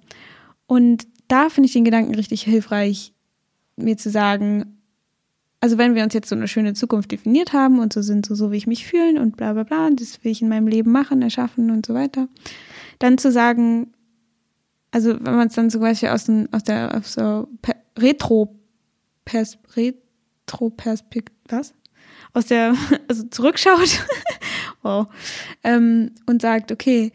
Und 0.68 1.08
da 1.28 1.50
finde 1.50 1.68
ich 1.68 1.74
den 1.74 1.84
Gedanken 1.84 2.14
richtig 2.16 2.44
hilfreich, 2.44 3.14
mir 3.76 3.98
zu 3.98 4.10
sagen, 4.10 4.78
also 5.62 5.78
wenn 5.78 5.96
wir 5.96 6.04
uns 6.04 6.14
jetzt 6.14 6.30
so 6.30 6.36
eine 6.36 6.48
schöne 6.48 6.74
Zukunft 6.74 7.12
definiert 7.12 7.54
haben 7.54 7.80
und 7.80 7.92
so 7.92 8.02
sind, 8.02 8.26
so, 8.26 8.34
so 8.34 8.52
wie 8.52 8.58
ich 8.58 8.68
mich 8.68 8.86
fühlen 8.86 9.18
und 9.18 9.36
bla 9.36 9.54
bla 9.54 9.64
bla, 9.64 9.90
das 9.92 10.24
will 10.24 10.32
ich 10.32 10.42
in 10.42 10.50
meinem 10.50 10.68
Leben 10.68 10.92
machen, 10.92 11.22
erschaffen 11.22 11.70
und 11.70 11.86
so 11.86 11.94
weiter, 11.94 12.28
dann 13.00 13.18
zu 13.18 13.32
sagen, 13.32 13.92
also 14.92 15.14
wenn 15.14 15.36
man 15.36 15.48
es 15.48 15.56
dann 15.56 15.70
zum 15.70 15.82
Beispiel 15.82 16.10
aus, 16.10 16.26
den, 16.26 16.52
aus 16.54 16.64
der 16.64 16.96
aus 16.96 17.14
so 17.14 17.48
Retro 17.98 18.56
Pers, 19.26 19.58
Retro 19.76 20.70
Perspekt 20.72 21.34
was? 21.48 21.74
Aus 22.34 22.48
der 22.48 22.76
also 23.08 23.24
zurückschaut. 23.28 24.04
Wow. 24.82 25.08
Ähm, 25.66 26.12
und 26.26 26.42
sagt 26.42 26.72
okay 26.72 27.12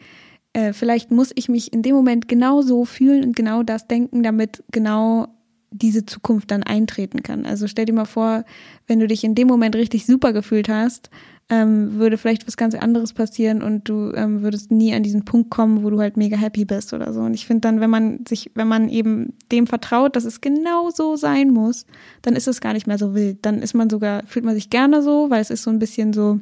äh, 0.54 0.72
vielleicht 0.72 1.10
muss 1.10 1.32
ich 1.34 1.50
mich 1.50 1.72
in 1.72 1.82
dem 1.82 1.94
Moment 1.94 2.28
genau 2.28 2.62
so 2.62 2.86
fühlen 2.86 3.24
und 3.24 3.36
genau 3.36 3.62
das 3.62 3.86
denken 3.86 4.22
damit 4.22 4.64
genau 4.70 5.28
diese 5.70 6.06
Zukunft 6.06 6.52
dann 6.52 6.62
eintreten 6.62 7.22
kann. 7.22 7.44
Also 7.44 7.66
stell 7.66 7.84
dir 7.84 7.92
mal 7.92 8.04
vor, 8.04 8.44
wenn 8.86 9.00
du 9.00 9.08
dich 9.08 9.24
in 9.24 9.34
dem 9.34 9.48
Moment 9.48 9.74
richtig 9.74 10.06
super 10.06 10.32
gefühlt 10.32 10.68
hast, 10.68 11.10
ähm, 11.50 11.98
würde 11.98 12.16
vielleicht 12.16 12.46
was 12.46 12.56
ganz 12.56 12.74
anderes 12.74 13.12
passieren 13.12 13.62
und 13.62 13.88
du 13.88 14.12
ähm, 14.14 14.42
würdest 14.42 14.70
nie 14.70 14.94
an 14.94 15.02
diesen 15.02 15.24
Punkt 15.24 15.50
kommen, 15.50 15.84
wo 15.84 15.90
du 15.90 16.00
halt 16.00 16.16
mega 16.16 16.36
happy 16.36 16.64
bist 16.64 16.94
oder 16.94 17.12
so. 17.12 17.20
Und 17.20 17.34
ich 17.34 17.46
finde 17.46 17.60
dann, 17.62 17.80
wenn 17.80 17.90
man 17.90 18.24
sich, 18.26 18.50
wenn 18.54 18.66
man 18.68 18.88
eben 18.88 19.34
dem 19.52 19.66
vertraut, 19.66 20.16
dass 20.16 20.24
es 20.24 20.40
genau 20.40 20.90
so 20.90 21.16
sein 21.16 21.50
muss, 21.50 21.84
dann 22.22 22.34
ist 22.34 22.48
es 22.48 22.62
gar 22.62 22.72
nicht 22.72 22.86
mehr 22.86 22.98
so 22.98 23.14
wild. 23.14 23.38
Dann 23.42 23.60
ist 23.60 23.74
man 23.74 23.90
sogar, 23.90 24.22
fühlt 24.26 24.44
man 24.44 24.54
sich 24.54 24.70
gerne 24.70 25.02
so, 25.02 25.28
weil 25.28 25.42
es 25.42 25.50
ist 25.50 25.62
so 25.62 25.70
ein 25.70 25.78
bisschen 25.78 26.14
so, 26.14 26.40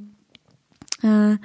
äh, 1.02 1.36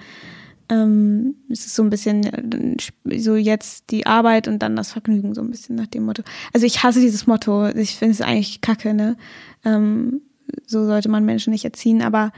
ähm, 0.69 1.35
es 1.49 1.65
ist 1.65 1.75
so 1.75 1.81
ein 1.81 1.89
bisschen 1.89 2.25
äh, 2.25 3.19
so 3.19 3.35
jetzt 3.35 3.89
die 3.89 4.05
Arbeit 4.05 4.47
und 4.47 4.59
dann 4.59 4.75
das 4.75 4.91
Vergnügen, 4.91 5.33
so 5.33 5.41
ein 5.41 5.49
bisschen 5.49 5.75
nach 5.75 5.87
dem 5.87 6.03
Motto. 6.03 6.21
Also 6.53 6.67
ich 6.67 6.83
hasse 6.83 6.99
dieses 6.99 7.25
Motto. 7.25 7.69
Ich 7.69 7.95
finde 7.95 8.13
es 8.13 8.21
eigentlich 8.21 8.61
kacke, 8.61 8.93
ne? 8.93 9.17
Ähm, 9.65 10.21
so 10.65 10.85
sollte 10.85 11.09
man 11.09 11.25
Menschen 11.25 11.51
nicht 11.51 11.65
erziehen, 11.65 12.01
aber 12.01 12.31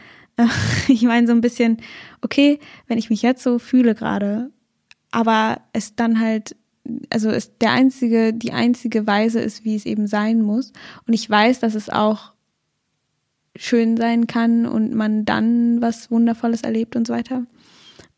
ich 0.87 1.03
meine 1.03 1.27
so 1.27 1.33
ein 1.33 1.41
bisschen, 1.41 1.77
okay, 2.21 2.59
wenn 2.87 2.97
ich 2.97 3.09
mich 3.09 3.21
jetzt 3.21 3.43
so 3.43 3.59
fühle 3.59 3.95
gerade, 3.95 4.51
aber 5.11 5.61
es 5.73 5.95
dann 5.95 6.19
halt, 6.19 6.55
also 7.09 7.29
es 7.29 7.57
der 7.57 7.71
einzige, 7.71 8.33
die 8.33 8.51
einzige 8.51 9.07
Weise 9.07 9.39
ist, 9.39 9.65
wie 9.65 9.75
es 9.75 9.85
eben 9.85 10.07
sein 10.07 10.41
muss. 10.41 10.71
Und 11.07 11.13
ich 11.13 11.29
weiß, 11.29 11.59
dass 11.59 11.75
es 11.75 11.89
auch 11.89 12.33
schön 13.55 13.97
sein 13.97 14.27
kann 14.27 14.65
und 14.65 14.93
man 14.93 15.25
dann 15.25 15.81
was 15.81 16.11
Wundervolles 16.11 16.61
erlebt 16.61 16.95
und 16.95 17.07
so 17.07 17.13
weiter. 17.13 17.45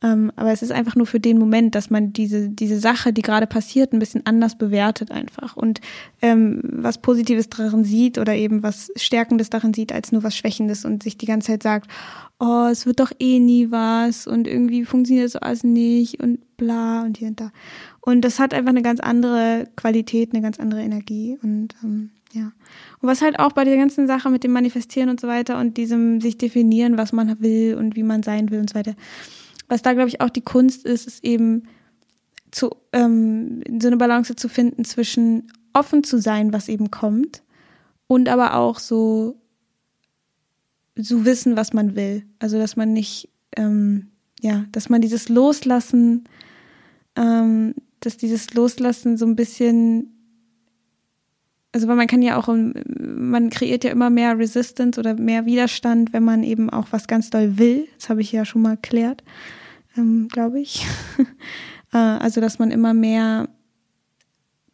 Ähm, 0.04 0.32
aber 0.36 0.52
es 0.52 0.64
ist 0.64 0.72
einfach 0.72 0.96
nur 0.96 1.06
für 1.06 1.20
den 1.20 1.38
Moment, 1.38 1.76
dass 1.76 1.92
man 1.92 2.12
diese, 2.12 2.50
diese 2.50 2.80
Sache, 2.80 3.14
die 3.14 3.22
gerade 3.22 3.46
passiert, 3.46 3.94
ein 3.94 4.00
bisschen 4.00 4.26
anders 4.26 4.58
bewertet 4.58 5.12
einfach 5.12 5.56
und 5.56 5.80
ähm, 6.22 6.62
was 6.64 7.00
Positives 7.00 7.50
darin 7.50 7.84
sieht 7.84 8.18
oder 8.18 8.34
eben 8.34 8.64
was 8.64 8.92
Stärkendes 8.96 9.52
darin 9.52 9.74
sieht, 9.74 9.94
als 9.94 10.12
nur 10.12 10.24
was 10.24 10.36
Schwächendes 10.36 10.86
und 10.86 11.04
sich 11.04 11.18
die 11.18 11.28
ganze 11.28 11.48
Zeit 11.52 11.64
sagt, 11.64 11.92
oh, 12.40 12.68
es 12.72 12.88
wird 12.88 13.00
doch 13.00 13.12
eh 13.20 13.40
nie 13.40 13.70
was 13.70 14.26
und 14.26 14.48
irgendwie 14.48 14.86
funktioniert 14.86 15.26
das 15.26 15.36
alles 15.36 15.64
nicht 15.64 16.20
und 16.20 16.40
bla 16.58 17.04
und 17.04 17.18
hier 17.18 17.28
und 17.28 17.40
da. 17.40 17.52
Und 18.00 18.22
das 18.22 18.40
hat 18.40 18.56
einfach 18.56 18.72
eine 18.72 18.82
ganz 18.82 19.00
andere 19.00 19.68
Qualität, 19.76 20.34
eine 20.34 20.42
ganz 20.42 20.60
andere 20.60 20.82
Energie 20.82 21.38
und 21.44 21.76
ähm, 21.84 22.10
ja. 22.34 22.54
Und 23.02 23.10
was 23.10 23.22
halt 23.22 23.38
auch 23.40 23.52
bei 23.52 23.66
der 23.66 23.78
ganzen 23.78 24.08
Sache 24.08 24.30
mit 24.30 24.44
dem 24.44 24.52
Manifestieren 24.52 25.10
und 25.10 25.20
so 25.20 25.28
weiter 25.28 25.60
und 25.60 25.78
diesem 25.78 26.22
sich 26.22 26.38
definieren, 26.38 26.98
was 26.98 27.14
man 27.14 27.40
will 27.42 27.76
und 27.76 27.96
wie 27.96 28.04
man 28.04 28.24
sein 28.24 28.50
will 28.50 28.60
und 28.60 28.70
so 28.70 28.76
weiter 28.76 28.96
was 29.72 29.82
da, 29.82 29.94
glaube 29.94 30.10
ich, 30.10 30.20
auch 30.20 30.30
die 30.30 30.42
Kunst 30.42 30.86
ist, 30.86 31.08
ist 31.08 31.24
eben 31.24 31.64
zu, 32.52 32.76
ähm, 32.92 33.64
so 33.80 33.88
eine 33.88 33.96
Balance 33.96 34.36
zu 34.36 34.50
finden 34.50 34.84
zwischen 34.84 35.50
offen 35.72 36.04
zu 36.04 36.20
sein, 36.20 36.52
was 36.52 36.68
eben 36.68 36.92
kommt, 36.92 37.42
und 38.08 38.28
aber 38.28 38.56
auch 38.56 38.80
so, 38.80 39.40
so 40.98 41.24
wissen, 41.24 41.56
was 41.56 41.72
man 41.72 41.96
will. 41.96 42.26
Also, 42.40 42.58
dass 42.58 42.76
man 42.76 42.92
nicht, 42.92 43.30
ähm, 43.56 44.08
ja, 44.42 44.66
dass 44.74 44.90
man 44.90 45.00
dieses 45.00 45.30
Loslassen, 45.30 46.26
ähm, 47.16 47.74
dass 48.02 48.18
dieses 48.18 48.54
Loslassen 48.54 49.16
so 49.16 49.26
ein 49.26 49.38
bisschen 49.38 50.21
also 51.74 51.88
weil 51.88 51.96
man 51.96 52.08
kann 52.08 52.22
ja 52.22 52.38
auch, 52.38 52.48
man 52.48 53.50
kreiert 53.50 53.84
ja 53.84 53.92
immer 53.92 54.10
mehr 54.10 54.38
Resistance 54.38 55.00
oder 55.00 55.16
mehr 55.16 55.46
Widerstand, 55.46 56.12
wenn 56.12 56.24
man 56.24 56.44
eben 56.44 56.70
auch 56.70 56.88
was 56.92 57.08
ganz 57.08 57.30
doll 57.30 57.58
will. 57.58 57.88
Das 57.98 58.10
habe 58.10 58.22
ich 58.22 58.32
ja 58.32 58.44
schon 58.44 58.62
mal 58.62 58.72
erklärt 58.72 59.24
ähm, 59.98 60.28
glaube 60.30 60.60
ich. 60.60 60.86
äh, 61.94 61.98
also, 61.98 62.42
dass 62.42 62.60
man 62.60 62.72
immer 62.72 62.94
mehr, 62.94 63.50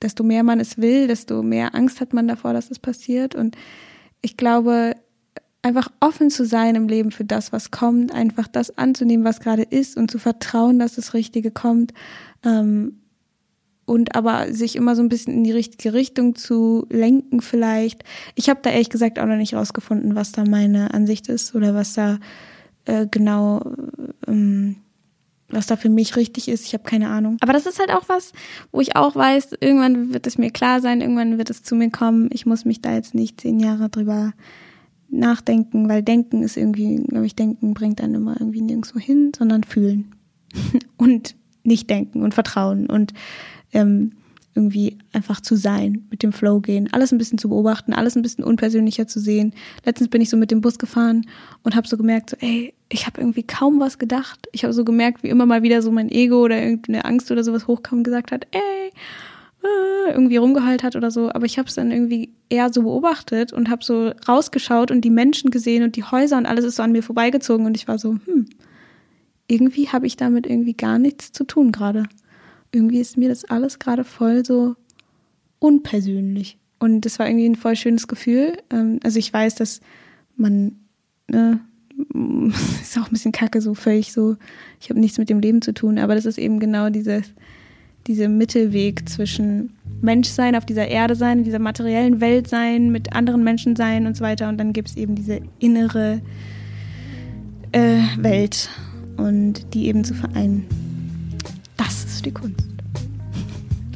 desto 0.01 0.23
mehr 0.23 0.43
man 0.43 0.59
es 0.59 0.77
will, 0.77 1.07
desto 1.07 1.43
mehr 1.43 1.75
Angst 1.75 2.01
hat 2.01 2.13
man 2.13 2.27
davor, 2.27 2.53
dass 2.53 2.71
es 2.71 2.79
passiert. 2.79 3.35
Und 3.35 3.55
ich 4.21 4.37
glaube, 4.37 4.95
einfach 5.61 5.89
offen 5.99 6.29
zu 6.29 6.45
sein 6.45 6.75
im 6.75 6.87
Leben 6.87 7.11
für 7.11 7.25
das, 7.25 7.51
was 7.51 7.71
kommt, 7.71 8.13
einfach 8.13 8.47
das 8.47 8.77
anzunehmen, 8.77 9.25
was 9.25 9.39
gerade 9.39 9.63
ist 9.63 9.97
und 9.97 10.11
zu 10.11 10.19
vertrauen, 10.19 10.79
dass 10.79 10.95
das 10.95 11.13
Richtige 11.13 11.51
kommt. 11.51 11.93
Ähm, 12.43 13.01
und 13.87 14.15
aber 14.15 14.53
sich 14.53 14.75
immer 14.75 14.95
so 14.95 15.01
ein 15.01 15.09
bisschen 15.09 15.33
in 15.33 15.43
die 15.45 15.51
richtige 15.51 15.93
Richtung 15.93 16.35
zu 16.35 16.85
lenken 16.89 17.41
vielleicht. 17.41 18.03
Ich 18.35 18.49
habe 18.49 18.59
da 18.61 18.69
ehrlich 18.69 18.89
gesagt 18.89 19.17
auch 19.17 19.25
noch 19.25 19.37
nicht 19.37 19.53
rausgefunden, 19.53 20.13
was 20.13 20.33
da 20.33 20.43
meine 20.43 20.93
Ansicht 20.93 21.29
ist 21.29 21.55
oder 21.55 21.73
was 21.73 21.93
da 21.93 22.19
äh, 22.85 23.07
genau 23.09 23.61
ähm, 24.27 24.75
was 25.49 25.67
da 25.67 25.77
für 25.77 25.89
mich 25.89 26.17
richtig 26.17 26.49
ist. 26.49 26.65
Ich 26.65 26.73
habe 26.73 26.83
keine 26.83 27.07
Ahnung. 27.07 27.37
Aber 27.39 27.53
das 27.53 27.65
ist 27.65 27.79
halt 27.79 27.91
auch 27.91 28.09
was, 28.09 28.33
wo 28.73 28.81
ich 28.81 28.97
auch 28.97 29.15
weiß, 29.15 29.53
irgendwann 29.61 30.13
wird 30.13 30.27
es 30.27 30.37
mir 30.37 30.51
klar 30.51 30.81
sein, 30.81 30.99
irgendwann 30.99 31.37
wird 31.37 31.49
es 31.49 31.63
zu 31.63 31.73
mir 31.73 31.89
kommen. 31.89 32.29
Ich 32.33 32.45
muss 32.45 32.65
mich 32.65 32.81
da 32.81 32.93
jetzt 32.93 33.15
nicht 33.15 33.39
zehn 33.39 33.61
Jahre 33.61 33.87
drüber 33.87 34.33
nachdenken, 35.09 35.87
weil 35.87 36.03
denken 36.03 36.43
ist 36.43 36.57
irgendwie, 36.57 36.97
glaube 36.97 37.25
ich, 37.25 37.35
denken 37.35 37.73
bringt 37.73 38.01
dann 38.01 38.13
immer 38.13 38.35
irgendwie 38.37 38.61
nirgendwo 38.61 38.99
hin, 38.99 39.31
sondern 39.33 39.63
fühlen 39.63 40.13
und 40.97 41.35
nicht 41.63 41.89
denken 41.89 42.23
und 42.23 42.33
vertrauen 42.33 42.89
und 42.89 43.13
ähm, 43.73 44.11
irgendwie 44.57 44.97
einfach 45.13 45.39
zu 45.39 45.55
sein, 45.55 46.07
mit 46.09 46.23
dem 46.23 46.33
Flow 46.33 46.59
gehen, 46.59 46.91
alles 46.91 47.11
ein 47.11 47.19
bisschen 47.19 47.37
zu 47.37 47.47
beobachten, 47.47 47.93
alles 47.93 48.15
ein 48.15 48.23
bisschen 48.23 48.43
unpersönlicher 48.43 49.07
zu 49.07 49.19
sehen. 49.19 49.53
Letztens 49.85 50.09
bin 50.09 50.19
ich 50.19 50.31
so 50.31 50.35
mit 50.35 50.49
dem 50.49 50.61
Bus 50.61 50.79
gefahren 50.79 51.27
und 51.61 51.75
habe 51.75 51.87
so 51.87 51.95
gemerkt, 51.95 52.31
so, 52.31 52.37
ey, 52.39 52.73
ich 52.89 53.05
habe 53.05 53.21
irgendwie 53.21 53.43
kaum 53.43 53.79
was 53.79 53.99
gedacht. 53.99 54.47
Ich 54.53 54.63
habe 54.63 54.73
so 54.73 54.83
gemerkt, 54.83 55.21
wie 55.21 55.29
immer 55.29 55.45
mal 55.45 55.61
wieder 55.61 55.83
so 55.83 55.91
mein 55.91 56.09
Ego 56.09 56.43
oder 56.43 56.59
irgendeine 56.59 57.05
Angst 57.05 57.29
oder 57.29 57.43
sowas 57.43 57.67
hochkam 57.67 57.99
und 57.99 58.03
gesagt 58.03 58.31
hat, 58.31 58.47
ey, 58.51 58.91
äh, 59.63 60.11
irgendwie 60.11 60.37
rumgeheult 60.37 60.81
hat 60.81 60.95
oder 60.95 61.11
so. 61.11 61.31
Aber 61.31 61.45
ich 61.45 61.59
habe 61.59 61.69
es 61.69 61.75
dann 61.75 61.91
irgendwie 61.91 62.31
eher 62.49 62.73
so 62.73 62.81
beobachtet 62.81 63.53
und 63.53 63.69
habe 63.69 63.85
so 63.85 64.11
rausgeschaut 64.27 64.89
und 64.89 65.01
die 65.01 65.11
Menschen 65.11 65.51
gesehen 65.51 65.83
und 65.83 65.95
die 65.95 66.03
Häuser 66.03 66.37
und 66.37 66.47
alles 66.47 66.65
ist 66.65 66.77
so 66.77 66.83
an 66.83 66.91
mir 66.91 67.03
vorbeigezogen 67.03 67.67
und 67.67 67.77
ich 67.77 67.87
war 67.87 67.99
so, 67.99 68.17
hm, 68.25 68.47
irgendwie 69.47 69.89
habe 69.89 70.07
ich 70.07 70.17
damit 70.17 70.47
irgendwie 70.47 70.73
gar 70.73 70.97
nichts 70.97 71.31
zu 71.31 71.43
tun 71.43 71.71
gerade 71.71 72.05
irgendwie 72.71 72.99
ist 72.99 73.17
mir 73.17 73.29
das 73.29 73.45
alles 73.45 73.79
gerade 73.79 74.03
voll 74.03 74.45
so 74.45 74.75
unpersönlich. 75.59 76.57
Und 76.79 77.01
das 77.01 77.17
war 77.19 77.27
irgendwie 77.27 77.49
ein 77.49 77.55
voll 77.55 77.75
schönes 77.75 78.07
Gefühl. 78.07 78.57
Ähm, 78.71 78.99
also 79.03 79.17
ich 79.17 79.31
weiß, 79.33 79.55
dass 79.55 79.81
man, 80.35 80.75
ne, 81.29 81.59
ist 82.81 82.97
auch 82.97 83.07
ein 83.07 83.11
bisschen 83.13 83.31
kacke, 83.31 83.61
so 83.61 83.73
völlig 83.73 84.13
so, 84.13 84.37
ich 84.79 84.89
habe 84.89 84.99
nichts 84.99 85.17
mit 85.17 85.29
dem 85.29 85.39
Leben 85.39 85.61
zu 85.61 85.73
tun, 85.73 85.97
aber 85.97 86.13
das 86.13 86.25
ist 86.25 86.37
eben 86.37 86.59
genau 86.59 86.89
dieses, 86.89 87.33
dieser 88.05 88.29
Mittelweg 88.29 89.09
zwischen 89.09 89.73
Menschsein 90.01 90.55
auf 90.55 90.65
dieser 90.65 90.87
Erde 90.87 91.15
sein, 91.15 91.39
in 91.39 91.43
dieser 91.43 91.59
materiellen 91.59 92.21
Welt 92.21 92.47
sein, 92.47 92.91
mit 92.91 93.13
anderen 93.13 93.43
Menschen 93.43 93.75
sein 93.75 94.05
und 94.05 94.15
so 94.15 94.23
weiter. 94.23 94.47
Und 94.47 94.57
dann 94.59 94.73
gibt 94.73 94.89
es 94.89 94.97
eben 94.97 95.15
diese 95.15 95.41
innere 95.59 96.21
äh, 97.71 97.99
Welt 98.17 98.69
und 99.17 99.73
die 99.73 99.87
eben 99.87 100.03
zu 100.03 100.13
vereinen. 100.13 100.65
Die 102.27 102.33
Kunst. 102.33 102.61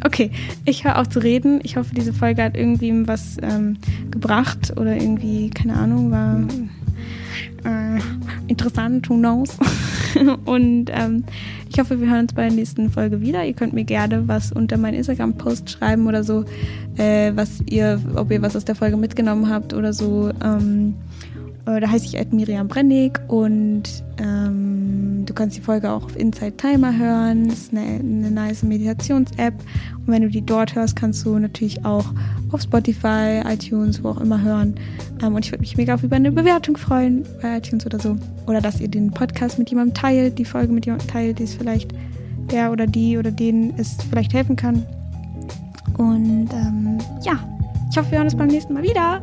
Okay, 0.05 0.31
ich 0.63 0.85
höre 0.85 0.97
auf 0.97 1.09
zu 1.09 1.19
reden. 1.19 1.59
Ich 1.63 1.75
hoffe, 1.75 1.93
diese 1.93 2.13
Folge 2.13 2.41
hat 2.41 2.55
irgendwie 2.55 3.05
was 3.05 3.35
ähm, 3.41 3.77
gebracht 4.09 4.71
oder 4.77 4.95
irgendwie, 4.95 5.49
keine 5.49 5.75
Ahnung, 5.75 6.11
war 6.11 6.39
äh, 7.65 7.99
interessant, 8.47 9.09
who 9.09 9.15
knows. 9.15 9.57
Und 10.45 10.85
ähm, 10.91 11.25
ich 11.69 11.77
hoffe, 11.77 11.99
wir 11.99 12.09
hören 12.09 12.21
uns 12.21 12.33
bei 12.33 12.43
der 12.43 12.53
nächsten 12.53 12.89
Folge 12.89 13.19
wieder. 13.19 13.43
Ihr 13.43 13.53
könnt 13.53 13.73
mir 13.73 13.83
gerne 13.83 14.29
was 14.29 14.53
unter 14.53 14.77
meinen 14.77 14.93
Instagram-Post 14.93 15.69
schreiben 15.69 16.07
oder 16.07 16.23
so, 16.23 16.45
äh, 16.95 17.33
was 17.35 17.61
ihr, 17.69 18.01
ob 18.15 18.31
ihr 18.31 18.41
was 18.41 18.55
aus 18.55 18.63
der 18.63 18.75
Folge 18.75 18.95
mitgenommen 18.95 19.49
habt 19.49 19.73
oder 19.73 19.91
so. 19.91 20.31
Ähm, 20.41 20.95
äh, 20.95 21.10
da 21.65 21.89
heiße 21.89 22.05
ich 22.05 22.31
Miriam 22.31 22.67
Brennig 22.67 23.19
und 23.27 23.83
ähm, 24.17 25.23
du 25.25 25.33
kannst 25.33 25.57
die 25.57 25.61
Folge 25.61 25.91
auch 25.91 26.05
auf 26.05 26.15
Inside 26.17 26.57
Timer 26.57 26.97
hören. 26.97 27.49
Das 27.49 27.59
ist 27.59 27.71
eine, 27.71 27.99
eine 27.99 28.31
nice 28.31 28.63
Meditations-App. 28.63 29.53
Und 29.99 30.07
wenn 30.07 30.23
du 30.23 30.29
die 30.29 30.41
dort 30.41 30.75
hörst, 30.75 30.95
kannst 30.95 31.25
du 31.25 31.37
natürlich 31.37 31.85
auch 31.85 32.05
auf 32.51 32.61
Spotify, 32.61 33.41
iTunes, 33.45 34.03
wo 34.03 34.09
auch 34.09 34.21
immer 34.21 34.41
hören. 34.41 34.75
Ähm, 35.21 35.35
und 35.35 35.45
ich 35.45 35.51
würde 35.51 35.61
mich 35.61 35.77
mega 35.77 35.93
auf 35.93 36.03
über 36.03 36.15
eine 36.15 36.31
Bewertung 36.31 36.77
freuen 36.77 37.23
bei 37.41 37.57
iTunes 37.57 37.85
oder 37.85 37.99
so. 37.99 38.17
Oder 38.47 38.59
dass 38.61 38.81
ihr 38.81 38.87
den 38.87 39.11
Podcast 39.11 39.59
mit 39.59 39.69
jemandem 39.69 39.93
teilt, 39.93 40.39
die 40.39 40.45
Folge 40.45 40.73
mit 40.73 40.85
jemandem 40.85 41.07
teilt, 41.09 41.39
die 41.39 41.43
es 41.43 41.53
vielleicht 41.53 41.93
der 42.51 42.71
oder 42.71 42.87
die 42.87 43.17
oder 43.17 43.31
denen 43.31 43.73
es 43.77 43.97
vielleicht 44.09 44.33
helfen 44.33 44.55
kann. 44.55 44.83
Und 45.97 46.49
ähm, 46.51 46.97
ja, 47.21 47.33
ich 47.91 47.97
hoffe, 47.97 48.11
wir 48.11 48.17
hören 48.17 48.27
uns 48.27 48.35
beim 48.35 48.47
nächsten 48.47 48.73
Mal 48.73 48.83
wieder 48.83 49.21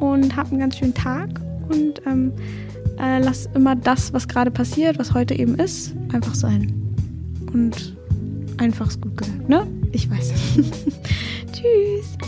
und 0.00 0.34
habt 0.36 0.50
einen 0.50 0.60
ganz 0.60 0.76
schönen 0.78 0.94
Tag 0.94 1.28
und 1.68 2.02
ähm, 2.06 2.32
äh, 2.98 3.18
lass 3.18 3.48
immer 3.54 3.76
das, 3.76 4.12
was 4.12 4.28
gerade 4.28 4.50
passiert, 4.50 4.98
was 4.98 5.14
heute 5.14 5.34
eben 5.34 5.54
ist, 5.56 5.94
einfach 6.12 6.34
sein. 6.34 6.72
Und 7.52 7.96
einfach 8.58 8.88
ist 8.88 9.00
gut 9.00 9.16
gesagt, 9.16 9.48
ne? 9.48 9.66
Ich 9.92 10.10
weiß. 10.10 10.32
Tschüss. 11.52 12.18